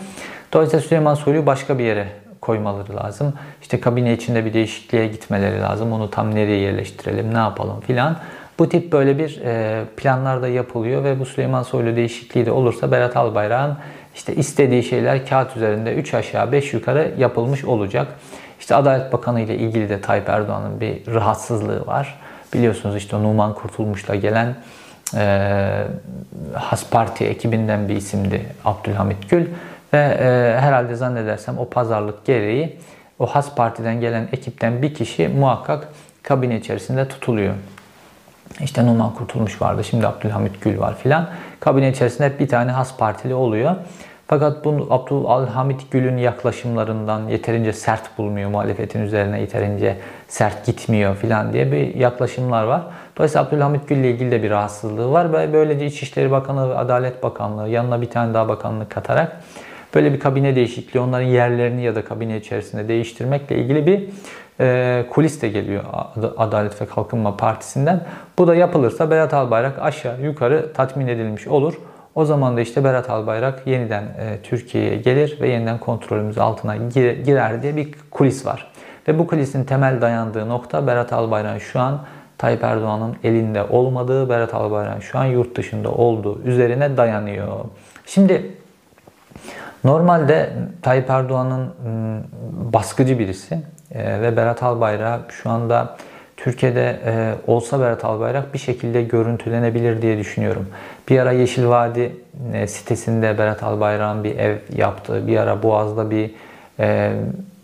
Dolayısıyla 0.53 0.85
Süleyman 0.85 1.15
Soylu'yu 1.15 1.45
başka 1.45 1.79
bir 1.79 1.83
yere 1.83 2.07
koymaları 2.41 2.95
lazım. 2.95 3.33
İşte 3.61 3.79
kabine 3.79 4.13
içinde 4.13 4.45
bir 4.45 4.53
değişikliğe 4.53 5.07
gitmeleri 5.07 5.61
lazım. 5.61 5.93
Onu 5.93 6.09
tam 6.09 6.35
nereye 6.35 6.59
yerleştirelim, 6.59 7.33
ne 7.33 7.37
yapalım 7.37 7.81
filan. 7.81 8.17
Bu 8.59 8.69
tip 8.69 8.91
böyle 8.91 9.17
bir 9.17 9.41
e, 9.45 9.83
planlar 9.97 10.41
da 10.41 10.47
yapılıyor 10.47 11.03
ve 11.03 11.19
bu 11.19 11.25
Süleyman 11.25 11.63
Soylu 11.63 11.95
değişikliği 11.95 12.45
de 12.45 12.51
olursa 12.51 12.91
Berat 12.91 13.17
Albayrak'ın 13.17 13.77
işte 14.15 14.35
istediği 14.35 14.83
şeyler 14.83 15.25
kağıt 15.25 15.57
üzerinde 15.57 15.93
3 15.93 16.13
aşağı 16.13 16.51
5 16.51 16.73
yukarı 16.73 17.13
yapılmış 17.17 17.65
olacak. 17.65 18.07
İşte 18.59 18.75
Adalet 18.75 19.13
Bakanı 19.13 19.41
ile 19.41 19.55
ilgili 19.55 19.89
de 19.89 20.01
Tayyip 20.01 20.29
Erdoğan'ın 20.29 20.81
bir 20.81 21.13
rahatsızlığı 21.13 21.87
var. 21.87 22.19
Biliyorsunuz 22.53 22.95
işte 22.95 23.17
Numan 23.17 23.53
Kurtulmuş'la 23.53 24.15
gelen 24.15 24.55
e, 25.15 25.83
Has 26.53 26.89
Parti 26.89 27.25
ekibinden 27.25 27.89
bir 27.89 27.95
isimdi 27.95 28.45
Abdülhamit 28.65 29.29
Gül. 29.29 29.45
Ve 29.93 29.97
e, 29.97 30.59
herhalde 30.59 30.95
zannedersem 30.95 31.57
o 31.57 31.69
pazarlık 31.69 32.25
gereği 32.25 32.77
o 33.19 33.25
Has 33.25 33.55
Parti'den 33.55 34.01
gelen 34.01 34.27
ekipten 34.31 34.81
bir 34.81 34.93
kişi 34.93 35.27
muhakkak 35.27 35.87
kabine 36.23 36.57
içerisinde 36.57 37.07
tutuluyor. 37.07 37.53
İşte 38.59 38.85
Numan 38.85 39.13
Kurtulmuş 39.13 39.61
vardı, 39.61 39.83
şimdi 39.83 40.07
Abdülhamit 40.07 40.61
Gül 40.61 40.79
var 40.79 40.97
filan. 40.97 41.29
Kabine 41.59 41.89
içerisinde 41.89 42.27
hep 42.27 42.39
bir 42.39 42.47
tane 42.47 42.71
Has 42.71 42.97
Partili 42.97 43.33
oluyor. 43.33 43.75
Fakat 44.27 44.65
bu 44.65 44.87
Abdülhamit 44.89 45.91
Gül'ün 45.91 46.17
yaklaşımlarından 46.17 47.27
yeterince 47.27 47.73
sert 47.73 48.17
bulmuyor, 48.17 48.49
muhalefetin 48.49 49.01
üzerine 49.01 49.41
yeterince 49.41 49.97
sert 50.27 50.65
gitmiyor 50.65 51.15
filan 51.15 51.53
diye 51.53 51.71
bir 51.71 51.95
yaklaşımlar 51.95 52.63
var. 52.63 52.81
Dolayısıyla 53.17 53.47
Abdülhamit 53.47 53.87
Gül 53.87 53.97
ile 53.97 54.11
ilgili 54.11 54.31
de 54.31 54.43
bir 54.43 54.49
rahatsızlığı 54.49 55.11
var 55.11 55.33
ve 55.33 55.53
böylece 55.53 55.85
İçişleri 55.85 56.31
Bakanlığı 56.31 56.69
ve 56.69 56.77
Adalet 56.77 57.23
Bakanlığı 57.23 57.69
yanına 57.69 58.01
bir 58.01 58.09
tane 58.09 58.33
daha 58.33 58.47
bakanlık 58.47 58.89
katarak 58.89 59.41
böyle 59.95 60.13
bir 60.13 60.19
kabine 60.19 60.55
değişikliği, 60.55 60.99
onların 60.99 61.27
yerlerini 61.27 61.83
ya 61.83 61.95
da 61.95 62.05
kabine 62.05 62.37
içerisinde 62.37 62.87
değiştirmekle 62.87 63.57
ilgili 63.57 63.87
bir 63.87 64.09
e, 64.59 65.05
kulis 65.09 65.41
de 65.41 65.49
geliyor 65.49 65.83
Adalet 66.37 66.81
ve 66.81 66.85
Kalkınma 66.85 67.37
Partisi'nden. 67.37 68.03
Bu 68.37 68.47
da 68.47 68.55
yapılırsa 68.55 69.11
Berat 69.11 69.33
Albayrak 69.33 69.79
aşağı 69.79 70.21
yukarı 70.21 70.73
tatmin 70.73 71.07
edilmiş 71.07 71.47
olur. 71.47 71.73
O 72.15 72.25
zaman 72.25 72.57
da 72.57 72.61
işte 72.61 72.83
Berat 72.83 73.09
Albayrak 73.09 73.67
yeniden 73.67 74.03
e, 74.03 74.39
Türkiye'ye 74.43 74.97
gelir 74.97 75.37
ve 75.41 75.49
yeniden 75.49 75.77
kontrolümüz 75.77 76.37
altına 76.37 76.75
girer 77.25 77.63
diye 77.63 77.75
bir 77.75 77.95
kulis 78.11 78.45
var. 78.45 78.71
Ve 79.07 79.19
bu 79.19 79.27
kulisin 79.27 79.63
temel 79.63 80.01
dayandığı 80.01 80.49
nokta 80.49 80.87
Berat 80.87 81.13
Albayrak'ın 81.13 81.59
şu 81.59 81.79
an 81.79 82.01
Tayyip 82.37 82.63
Erdoğan'ın 82.63 83.15
elinde 83.23 83.63
olmadığı, 83.63 84.29
Berat 84.29 84.53
Albayrak'ın 84.53 84.99
şu 84.99 85.19
an 85.19 85.25
yurt 85.25 85.57
dışında 85.57 85.91
olduğu 85.91 86.41
üzerine 86.41 86.97
dayanıyor. 86.97 87.47
Şimdi 88.05 88.51
normalde 89.83 90.53
Tayyip 90.81 91.09
Erdoğan'ın 91.09 91.73
baskıcı 92.73 93.19
birisi 93.19 93.59
ve 93.95 94.37
Berat 94.37 94.63
Albayrak 94.63 95.31
şu 95.31 95.49
anda 95.49 95.97
Türkiye'de 96.37 96.99
e, 97.05 97.33
olsa 97.47 97.79
Berat 97.79 98.05
Albayrak 98.05 98.53
bir 98.53 98.59
şekilde 98.59 99.03
görüntülenebilir 99.03 100.01
diye 100.01 100.17
düşünüyorum. 100.17 100.67
Bir 101.09 101.19
ara 101.19 101.31
Yeşil 101.31 101.67
Vadi 101.67 102.15
e, 102.53 102.67
sitesinde 102.67 103.37
Berat 103.37 103.63
Albayrak'ın 103.63 104.23
bir 104.23 104.37
ev 104.37 104.57
yaptığı, 104.75 105.27
bir 105.27 105.37
ara 105.37 105.63
Boğaz'da 105.63 106.11
bir 106.11 106.31
e, 106.79 107.11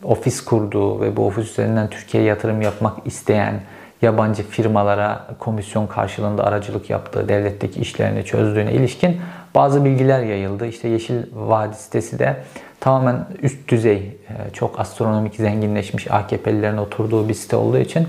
ofis 0.04 0.46
kurduğu 0.46 1.02
ve 1.02 1.17
bu 1.17 1.26
ofis 1.28 1.52
üzerinden 1.52 1.89
Türkiye'ye 1.89 2.30
yatırım 2.30 2.62
yapmak 2.62 2.98
isteyen 3.06 3.54
yabancı 4.02 4.44
firmalara 4.44 5.28
komisyon 5.39 5.88
karşılığında 5.88 6.44
aracılık 6.44 6.89
yaptığı, 6.89 7.30
devletteki 7.30 7.82
işlerini 7.82 8.26
çözdüğüne 8.26 8.72
ilişkin 8.72 9.17
bazı 9.56 9.86
bilgiler 9.86 10.24
yayıldı. 10.24 10.65
İşte 10.65 10.88
Yeşil 10.88 11.24
Vadi 11.34 11.76
sitesi 11.76 12.20
de 12.20 12.36
tamamen 12.82 13.26
üst 13.41 13.67
düzey, 13.67 13.98
e, 13.98 14.54
çok 14.54 14.80
astronomik 14.80 15.36
zenginleşmiş 15.36 16.12
AKP'lilerin 16.12 16.78
oturduğu 16.78 17.30
bir 17.30 17.34
site 17.34 17.56
olduğu 17.56 17.78
için 17.78 18.08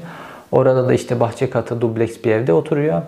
Orada 0.53 0.89
da 0.89 0.95
işte 0.95 1.21
bahçe 1.21 1.51
katı 1.51 1.81
dubleks 1.81 2.25
bir 2.25 2.31
evde 2.31 2.53
oturuyor. 2.53 3.03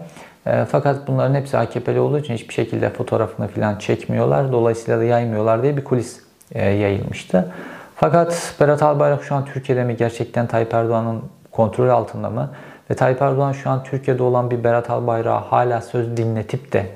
E, 0.47 0.65
fakat 0.65 1.09
bunların 1.09 1.35
hepsi 1.35 1.59
AKP'li 1.59 2.01
olduğu 2.01 2.19
için 2.19 2.35
hiçbir 2.35 2.55
şekilde 2.55 2.91
fotoğrafını 2.91 3.49
falan 3.49 3.79
çekmiyorlar. 3.79 4.53
Dolayısıyla 4.53 5.01
da 5.01 5.05
yaymıyorlar 5.05 5.63
diye 5.63 5.77
bir 5.77 5.85
kulis 5.85 6.21
e, 6.53 6.69
yayılmıştı. 6.69 7.53
Fakat 7.97 8.55
Berat 8.61 8.83
Albayrak 8.83 9.25
şu 9.25 9.35
an 9.35 9.45
Türkiye'de 9.45 9.85
mi 9.85 9.97
gerçekten 9.97 10.47
Tayyip 10.47 10.75
Erdoğan'ın 10.75 11.23
kontrolü 11.51 11.93
altında 11.93 12.31
mı? 12.31 12.51
Ve 12.91 12.95
Tayyip 12.95 13.23
Erdoğan 13.23 13.53
şu 13.53 13.71
an 13.71 13.85
Türkiye'de 13.85 14.23
olan 14.23 14.51
bir 14.51 14.65
Berat 14.65 14.91
Albayrak'a 14.91 15.53
hala 15.53 15.81
söz 15.81 16.17
dinletip 16.17 16.73
de 16.73 16.87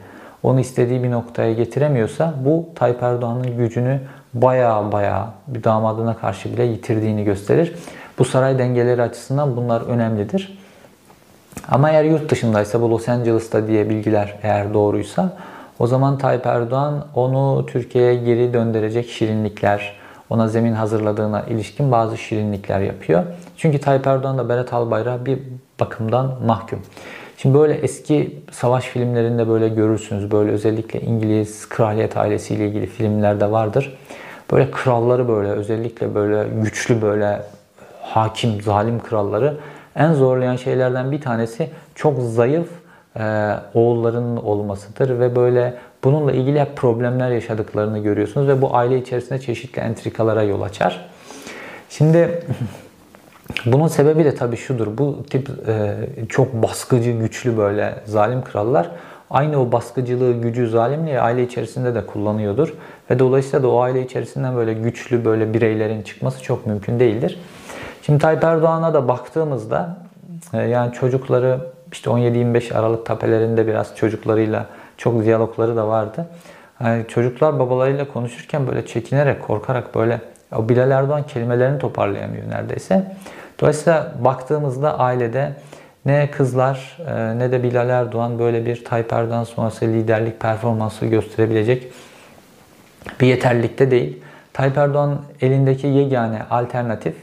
onu 0.42 0.60
istediği 0.60 1.02
bir 1.02 1.10
noktaya 1.10 1.52
getiremiyorsa 1.52 2.34
bu 2.44 2.68
Tayyip 2.74 3.02
Erdoğan'ın 3.02 3.56
gücünü 3.56 4.00
baya 4.34 4.92
baya 4.92 5.28
bir 5.46 5.64
damadına 5.64 6.16
karşı 6.16 6.52
bile 6.52 6.62
yitirdiğini 6.62 7.24
gösterir. 7.24 7.74
Bu 8.18 8.24
saray 8.24 8.58
dengeleri 8.58 9.02
açısından 9.02 9.56
bunlar 9.56 9.80
önemlidir. 9.80 10.58
Ama 11.68 11.90
eğer 11.90 12.04
yurt 12.04 12.30
dışındaysa 12.30 12.80
bu 12.80 12.90
Los 12.90 13.08
Angeles'ta 13.08 13.66
diye 13.66 13.90
bilgiler 13.90 14.34
eğer 14.42 14.74
doğruysa 14.74 15.36
o 15.78 15.86
zaman 15.86 16.18
Tayyip 16.18 16.46
Erdoğan 16.46 17.04
onu 17.14 17.66
Türkiye'ye 17.66 18.14
geri 18.14 18.52
döndürecek 18.52 19.08
şirinlikler, 19.08 19.96
ona 20.30 20.48
zemin 20.48 20.72
hazırladığına 20.72 21.42
ilişkin 21.42 21.92
bazı 21.92 22.18
şirinlikler 22.18 22.80
yapıyor. 22.80 23.24
Çünkü 23.56 23.80
Tayyip 23.80 24.06
Erdoğan 24.06 24.38
da 24.38 24.48
Berat 24.48 24.72
Albayrak 24.72 25.26
bir 25.26 25.38
bakımdan 25.80 26.34
mahkum. 26.46 26.78
Şimdi 27.42 27.58
böyle 27.58 27.74
eski 27.74 28.38
savaş 28.50 28.84
filmlerinde 28.84 29.48
böyle 29.48 29.68
görürsünüz. 29.68 30.30
Böyle 30.30 30.50
özellikle 30.50 31.00
İngiliz 31.00 31.68
kraliyet 31.68 32.16
ailesiyle 32.16 32.68
ilgili 32.68 32.86
filmlerde 32.86 33.50
vardır. 33.50 33.98
Böyle 34.52 34.70
kralları 34.70 35.28
böyle 35.28 35.48
özellikle 35.48 36.14
böyle 36.14 36.48
güçlü 36.62 37.02
böyle 37.02 37.42
hakim, 38.02 38.62
zalim 38.62 39.00
kralları 39.00 39.56
en 39.96 40.12
zorlayan 40.12 40.56
şeylerden 40.56 41.12
bir 41.12 41.20
tanesi 41.20 41.70
çok 41.94 42.18
zayıf 42.20 42.68
e, 43.16 43.54
oğulların 43.74 44.44
olmasıdır 44.44 45.20
ve 45.20 45.36
böyle 45.36 45.74
bununla 46.04 46.32
ilgili 46.32 46.60
hep 46.60 46.76
problemler 46.76 47.30
yaşadıklarını 47.30 47.98
görüyorsunuz 47.98 48.48
ve 48.48 48.62
bu 48.62 48.76
aile 48.76 48.98
içerisinde 48.98 49.38
çeşitli 49.38 49.80
entrikalara 49.80 50.42
yol 50.42 50.62
açar. 50.62 51.08
Şimdi 51.90 52.42
bunun 53.66 53.88
sebebi 53.88 54.24
de 54.24 54.34
tabii 54.34 54.56
şudur. 54.56 54.98
Bu 54.98 55.22
tip 55.30 55.50
e, 55.68 55.96
çok 56.28 56.52
baskıcı, 56.52 57.10
güçlü 57.10 57.56
böyle 57.56 57.94
zalim 58.04 58.44
krallar 58.44 58.90
aynı 59.30 59.62
o 59.62 59.72
baskıcılığı, 59.72 60.32
gücü, 60.32 60.68
zalimliği 60.68 61.20
aile 61.20 61.42
içerisinde 61.42 61.94
de 61.94 62.06
kullanıyordur. 62.06 62.74
Ve 63.10 63.18
dolayısıyla 63.18 63.62
da 63.62 63.68
o 63.68 63.80
aile 63.80 64.02
içerisinden 64.02 64.56
böyle 64.56 64.74
güçlü 64.74 65.24
böyle 65.24 65.54
bireylerin 65.54 66.02
çıkması 66.02 66.42
çok 66.42 66.66
mümkün 66.66 67.00
değildir. 67.00 67.40
Şimdi 68.02 68.18
Tayyip 68.18 68.44
Erdoğan'a 68.44 68.94
da 68.94 69.08
baktığımızda 69.08 69.96
e, 70.54 70.58
yani 70.58 70.92
çocukları 70.92 71.60
işte 71.92 72.10
17-25 72.10 72.74
Aralık 72.74 73.06
tapelerinde 73.06 73.66
biraz 73.66 73.96
çocuklarıyla 73.96 74.66
çok 74.96 75.24
diyalogları 75.24 75.76
da 75.76 75.88
vardı. 75.88 76.26
Yani 76.80 77.04
çocuklar 77.08 77.58
babalarıyla 77.58 78.08
konuşurken 78.08 78.66
böyle 78.66 78.86
çekinerek, 78.86 79.42
korkarak 79.42 79.94
böyle 79.94 80.20
o 80.56 80.68
Bilal 80.68 80.90
Erdoğan 80.90 81.22
kelimelerini 81.22 81.78
toparlayamıyor 81.78 82.50
neredeyse. 82.50 83.16
Dolayısıyla 83.60 84.12
baktığımızda 84.20 84.98
ailede 84.98 85.52
ne 86.06 86.30
kızlar 86.30 86.98
e, 87.06 87.38
ne 87.38 87.52
de 87.52 87.62
Bilal 87.62 87.88
Erdoğan 87.88 88.38
böyle 88.38 88.66
bir 88.66 88.84
Tayyip 88.84 89.12
Erdoğan 89.12 89.44
sonrası 89.44 89.84
liderlik 89.84 90.40
performansı 90.40 91.06
gösterebilecek 91.06 91.92
bir 93.20 93.26
yeterlilikte 93.26 93.90
değil. 93.90 94.22
Tayyip 94.52 94.78
Erdoğan 94.78 95.22
elindeki 95.40 95.86
yegane 95.86 96.42
alternatif 96.50 97.14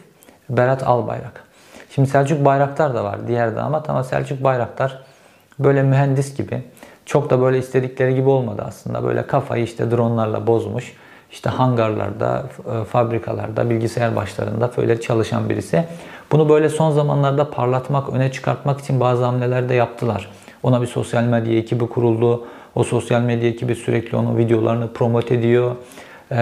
Berat 0.50 0.84
Albayrak. 0.84 1.44
Şimdi 1.90 2.10
Selçuk 2.10 2.46
Bayraktar 2.46 2.96
da 2.96 3.04
var 3.04 3.28
diğer 3.28 3.56
damat 3.56 3.90
ama 3.90 4.04
Selçuk 4.04 4.44
Bayraktar 4.44 5.04
böyle 5.60 5.84
mühendis 5.84 6.38
gibi 6.38 6.64
çok 7.06 7.30
da 7.30 7.42
böyle 7.42 7.58
istedikleri 7.58 8.16
gibi 8.16 8.30
olmadı 8.30 8.64
aslında. 8.68 9.04
Böyle 9.04 9.28
kafayı 9.28 9.64
işte 9.64 9.92
dronlarla 9.92 10.48
bozmuş. 10.48 10.94
İşte 11.32 11.50
hangarlarda, 11.50 12.44
e, 12.82 12.84
fabrikalarda, 12.84 13.70
bilgisayar 13.70 14.16
başlarında 14.16 14.72
böyle 14.78 15.02
çalışan 15.02 15.50
birisi. 15.50 15.84
Bunu 16.32 16.50
böyle 16.50 16.70
son 16.70 16.92
zamanlarda 16.92 17.52
parlatmak, 17.52 18.10
öne 18.10 18.32
çıkartmak 18.32 18.80
için 18.80 19.00
bazı 19.00 19.24
hamleler 19.24 19.70
de 19.70 19.74
yaptılar. 19.74 20.30
Ona 20.64 20.82
bir 20.82 20.88
sosyal 20.88 21.24
medya 21.24 21.58
ekibi 21.58 21.88
kuruldu. 21.88 22.48
O 22.76 22.84
sosyal 22.84 23.22
medya 23.22 23.50
ekibi 23.50 23.76
sürekli 23.76 24.18
onun 24.18 24.38
videolarını 24.38 24.94
promote 24.94 25.36
ediyor. 25.36 25.76
E, 26.32 26.36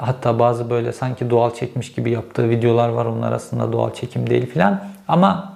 hatta 0.00 0.38
bazı 0.38 0.70
böyle 0.70 0.92
sanki 0.92 1.30
doğal 1.30 1.54
çekmiş 1.54 1.92
gibi 1.92 2.10
yaptığı 2.10 2.50
videolar 2.50 2.88
var. 2.88 3.06
Onlar 3.06 3.32
aslında 3.32 3.72
doğal 3.72 3.94
çekim 3.94 4.30
değil 4.30 4.46
filan. 4.46 4.80
Ama 5.08 5.52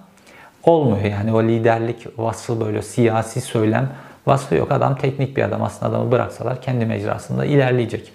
olmuyor 0.63 1.05
yani 1.05 1.33
o 1.33 1.43
liderlik 1.43 2.19
vasfı 2.19 2.61
böyle 2.61 2.83
siyasi 2.83 3.41
söylem 3.41 3.89
vasfı 4.27 4.55
yok. 4.55 4.73
Adam 4.73 4.97
teknik 4.97 5.37
bir 5.37 5.43
adam. 5.43 5.63
Aslında 5.63 5.97
adamı 5.97 6.13
bıraksalar 6.13 6.63
kendi 6.63 6.87
mecrasında 6.87 7.45
ilerleyecek. 7.45 8.13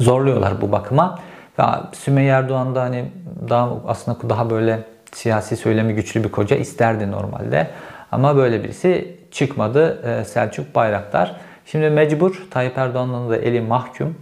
Zorluyorlar 0.00 0.60
bu 0.60 0.72
bakıma. 0.72 1.18
Ve 1.58 1.62
Sümeyye 1.92 2.30
Erdoğan 2.30 2.74
da 2.74 2.82
hani 2.82 3.04
daha 3.48 3.70
aslında 3.86 4.28
daha 4.28 4.50
böyle 4.50 4.80
siyasi 5.12 5.56
söylemi 5.56 5.94
güçlü 5.94 6.24
bir 6.24 6.28
koca 6.28 6.56
isterdi 6.56 7.10
normalde. 7.10 7.70
Ama 8.12 8.36
böyle 8.36 8.64
birisi 8.64 9.16
çıkmadı 9.30 10.02
ee, 10.06 10.24
Selçuk 10.24 10.74
Bayraktar. 10.74 11.36
Şimdi 11.66 11.90
mecbur 11.90 12.46
Tayyip 12.50 12.78
Erdoğan'ın 12.78 13.30
da 13.30 13.36
eli 13.36 13.60
mahkum. 13.60 14.14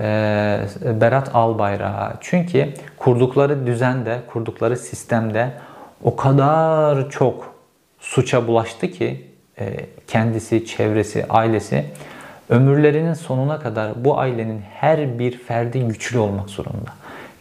Ee, 0.00 0.60
Berat 1.00 1.34
Albayrak'a. 1.34 2.14
Çünkü 2.20 2.68
kurdukları 2.96 3.66
düzende, 3.66 4.18
kurdukları 4.26 4.76
sistemde 4.76 5.50
o 6.04 6.16
kadar 6.16 7.10
çok 7.10 7.54
suça 7.98 8.46
bulaştı 8.46 8.90
ki 8.90 9.26
e, 9.58 9.76
kendisi, 10.06 10.66
çevresi, 10.66 11.26
ailesi 11.30 11.84
ömürlerinin 12.50 13.14
sonuna 13.14 13.58
kadar 13.58 14.04
bu 14.04 14.18
ailenin 14.18 14.60
her 14.74 15.18
bir 15.18 15.38
ferdi 15.38 15.80
güçlü 15.80 16.18
olmak 16.18 16.50
zorunda. 16.50 16.90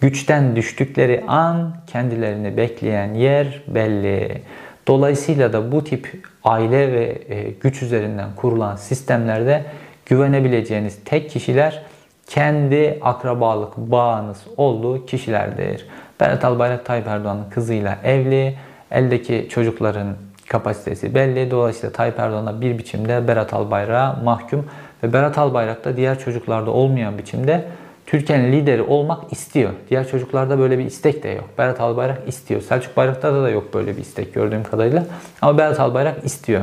Güçten 0.01 0.55
düştükleri 0.55 1.23
an 1.27 1.75
kendilerini 1.87 2.57
bekleyen 2.57 3.13
yer 3.13 3.61
belli. 3.67 4.41
Dolayısıyla 4.87 5.53
da 5.53 5.71
bu 5.71 5.83
tip 5.83 6.21
aile 6.43 6.93
ve 6.93 7.21
e, 7.29 7.49
güç 7.49 7.81
üzerinden 7.81 8.29
kurulan 8.35 8.75
sistemlerde 8.75 9.65
güvenebileceğiniz 10.05 10.99
tek 11.05 11.29
kişiler 11.29 11.81
kendi 12.27 12.99
akrabalık 13.01 13.77
bağınız 13.77 14.37
olduğu 14.57 15.05
kişilerdir. 15.05 15.85
Berat 16.19 16.45
Albayrak 16.45 16.85
Tayyip 16.85 17.07
Erdoğan'ın 17.07 17.49
kızıyla 17.49 17.97
evli. 18.03 18.55
Eldeki 18.91 19.47
çocukların 19.49 20.07
kapasitesi 20.47 21.15
belli. 21.15 21.51
Dolayısıyla 21.51 21.91
Tayyip 21.93 22.19
Erdoğan'a 22.19 22.61
bir 22.61 22.77
biçimde 22.77 23.27
Berat 23.27 23.53
Albayrak'a 23.53 24.19
mahkum. 24.23 24.65
Ve 25.03 25.13
Berat 25.13 25.37
Albayrak 25.37 25.85
da 25.85 25.97
diğer 25.97 26.19
çocuklarda 26.19 26.71
olmayan 26.71 27.17
biçimde 27.17 27.65
Türkiye'nin 28.05 28.51
lideri 28.51 28.81
olmak 28.81 29.31
istiyor. 29.31 29.71
Diğer 29.89 30.07
çocuklarda 30.07 30.59
böyle 30.59 30.79
bir 30.79 30.85
istek 30.85 31.23
de 31.23 31.29
yok. 31.29 31.49
Berat 31.57 31.81
Albayrak 31.81 32.27
istiyor. 32.27 32.61
Selçuk 32.61 32.97
Bayraktar'da 32.97 33.43
da 33.43 33.49
yok 33.49 33.73
böyle 33.73 33.97
bir 33.97 34.01
istek 34.01 34.33
gördüğüm 34.33 34.63
kadarıyla. 34.63 35.05
Ama 35.41 35.57
Berat 35.57 35.79
Albayrak 35.79 36.25
istiyor. 36.25 36.61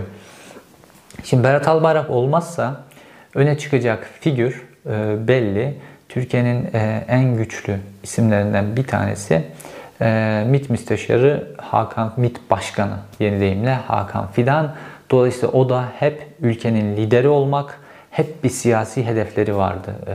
Şimdi 1.25 1.45
Berat 1.45 1.69
Albayrak 1.69 2.11
olmazsa 2.11 2.85
öne 3.35 3.59
çıkacak 3.59 4.11
figür 4.21 4.63
e, 4.87 5.29
belli. 5.29 5.75
Türkiye'nin 6.09 6.69
e, 6.75 7.05
en 7.09 7.37
güçlü 7.37 7.77
isimlerinden 8.03 8.77
bir 8.77 8.87
tanesi 8.87 9.43
e, 10.01 10.45
MİT 10.47 10.71
Müsteşarı 10.71 11.55
Hakan 11.57 12.13
MİT 12.17 12.51
Başkanı 12.51 12.97
yeni 13.21 13.41
deyimle 13.41 13.75
Hakan 13.75 14.27
Fidan. 14.33 14.75
Dolayısıyla 15.11 15.49
o 15.49 15.69
da 15.69 15.85
hep 15.99 16.27
ülkenin 16.41 16.97
lideri 16.97 17.29
olmak, 17.29 17.81
hep 18.17 18.45
bir 18.45 18.49
siyasi 18.49 19.07
hedefleri 19.07 19.57
vardı 19.57 19.91
e, 20.07 20.15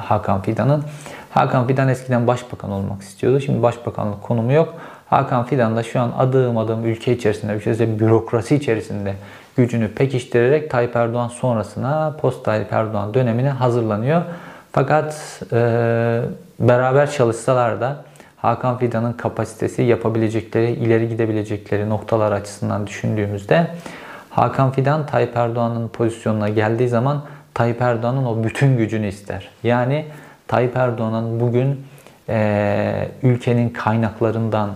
Hakan 0.00 0.42
Fidan'ın. 0.42 0.84
Hakan 1.30 1.66
Fidan 1.66 1.88
eskiden 1.88 2.26
başbakan 2.26 2.70
olmak 2.70 3.02
istiyordu. 3.02 3.40
Şimdi 3.40 3.62
başbakanlık 3.62 4.22
konumu 4.22 4.52
yok. 4.52 4.74
Hakan 5.10 5.44
Fidan 5.44 5.76
da 5.76 5.82
şu 5.82 6.00
an 6.00 6.12
adım 6.18 6.58
adım 6.58 6.84
ülke 6.84 7.12
içerisinde, 7.12 7.52
ülkede 7.52 7.98
bürokrasi 7.98 8.56
içerisinde 8.56 9.14
gücünü 9.56 9.88
pekiştirerek 9.88 10.70
Tayyip 10.70 10.96
Erdoğan 10.96 11.28
sonrasına, 11.28 12.16
post 12.20 12.44
Tayyip 12.44 12.72
Erdoğan 12.72 13.14
dönemine 13.14 13.50
hazırlanıyor. 13.50 14.22
Fakat 14.72 15.40
e, 15.52 15.56
beraber 16.60 17.10
çalışsalar 17.10 17.80
da 17.80 17.96
Hakan 18.36 18.78
Fidan'ın 18.78 19.12
kapasitesi, 19.12 19.82
yapabilecekleri, 19.82 20.70
ileri 20.70 21.08
gidebilecekleri 21.08 21.88
noktalar 21.88 22.32
açısından 22.32 22.86
düşündüğümüzde 22.86 23.66
Hakan 24.34 24.72
Fidan 24.72 25.06
Tayyip 25.06 25.36
Erdoğan'ın 25.36 25.88
pozisyonuna 25.88 26.48
geldiği 26.48 26.88
zaman 26.88 27.22
Tayyip 27.54 27.82
Erdoğan'ın 27.82 28.24
o 28.24 28.44
bütün 28.44 28.76
gücünü 28.76 29.06
ister. 29.06 29.48
Yani 29.62 30.04
Tayyip 30.48 30.76
Erdoğan'ın 30.76 31.40
bugün 31.40 31.86
e, 32.28 33.08
ülkenin 33.22 33.68
kaynaklarından 33.70 34.70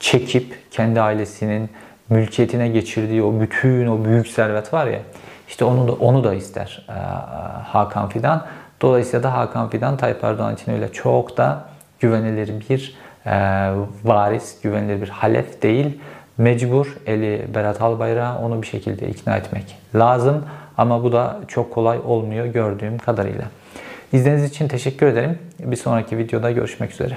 çekip 0.00 0.58
kendi 0.70 1.00
ailesinin 1.00 1.70
mülkiyetine 2.08 2.68
geçirdiği 2.68 3.22
o 3.22 3.40
bütün 3.40 3.86
o 3.86 4.04
büyük 4.04 4.28
servet 4.28 4.72
var 4.72 4.86
ya 4.86 4.98
işte 5.48 5.64
onu 5.64 5.88
da 5.88 5.92
onu 5.92 6.24
da 6.24 6.34
ister 6.34 6.86
e, 6.88 6.92
Hakan 7.62 8.08
Fidan. 8.08 8.46
Dolayısıyla 8.82 9.22
da 9.22 9.34
Hakan 9.34 9.70
Fidan 9.70 9.96
Tayyip 9.96 10.24
Erdoğan 10.24 10.54
için 10.54 10.72
öyle 10.72 10.92
çok 10.92 11.36
da 11.36 11.64
güvenilir 12.00 12.68
bir 12.68 12.96
e, 13.26 13.32
varis, 14.04 14.60
güvenilir 14.62 15.02
bir 15.02 15.08
halef 15.08 15.62
değil. 15.62 16.00
Mecbur 16.38 16.96
eli 17.06 17.46
Berat 17.54 17.82
Albayrak'a 17.82 18.38
onu 18.38 18.62
bir 18.62 18.66
şekilde 18.66 19.08
ikna 19.08 19.36
etmek 19.36 19.76
lazım. 19.94 20.44
Ama 20.78 21.04
bu 21.04 21.12
da 21.12 21.40
çok 21.48 21.74
kolay 21.74 21.98
olmuyor 22.06 22.46
gördüğüm 22.46 22.98
kadarıyla. 22.98 23.44
İzlediğiniz 24.12 24.44
için 24.44 24.68
teşekkür 24.68 25.06
ederim. 25.06 25.38
Bir 25.58 25.76
sonraki 25.76 26.18
videoda 26.18 26.50
görüşmek 26.50 26.92
üzere. 26.92 27.16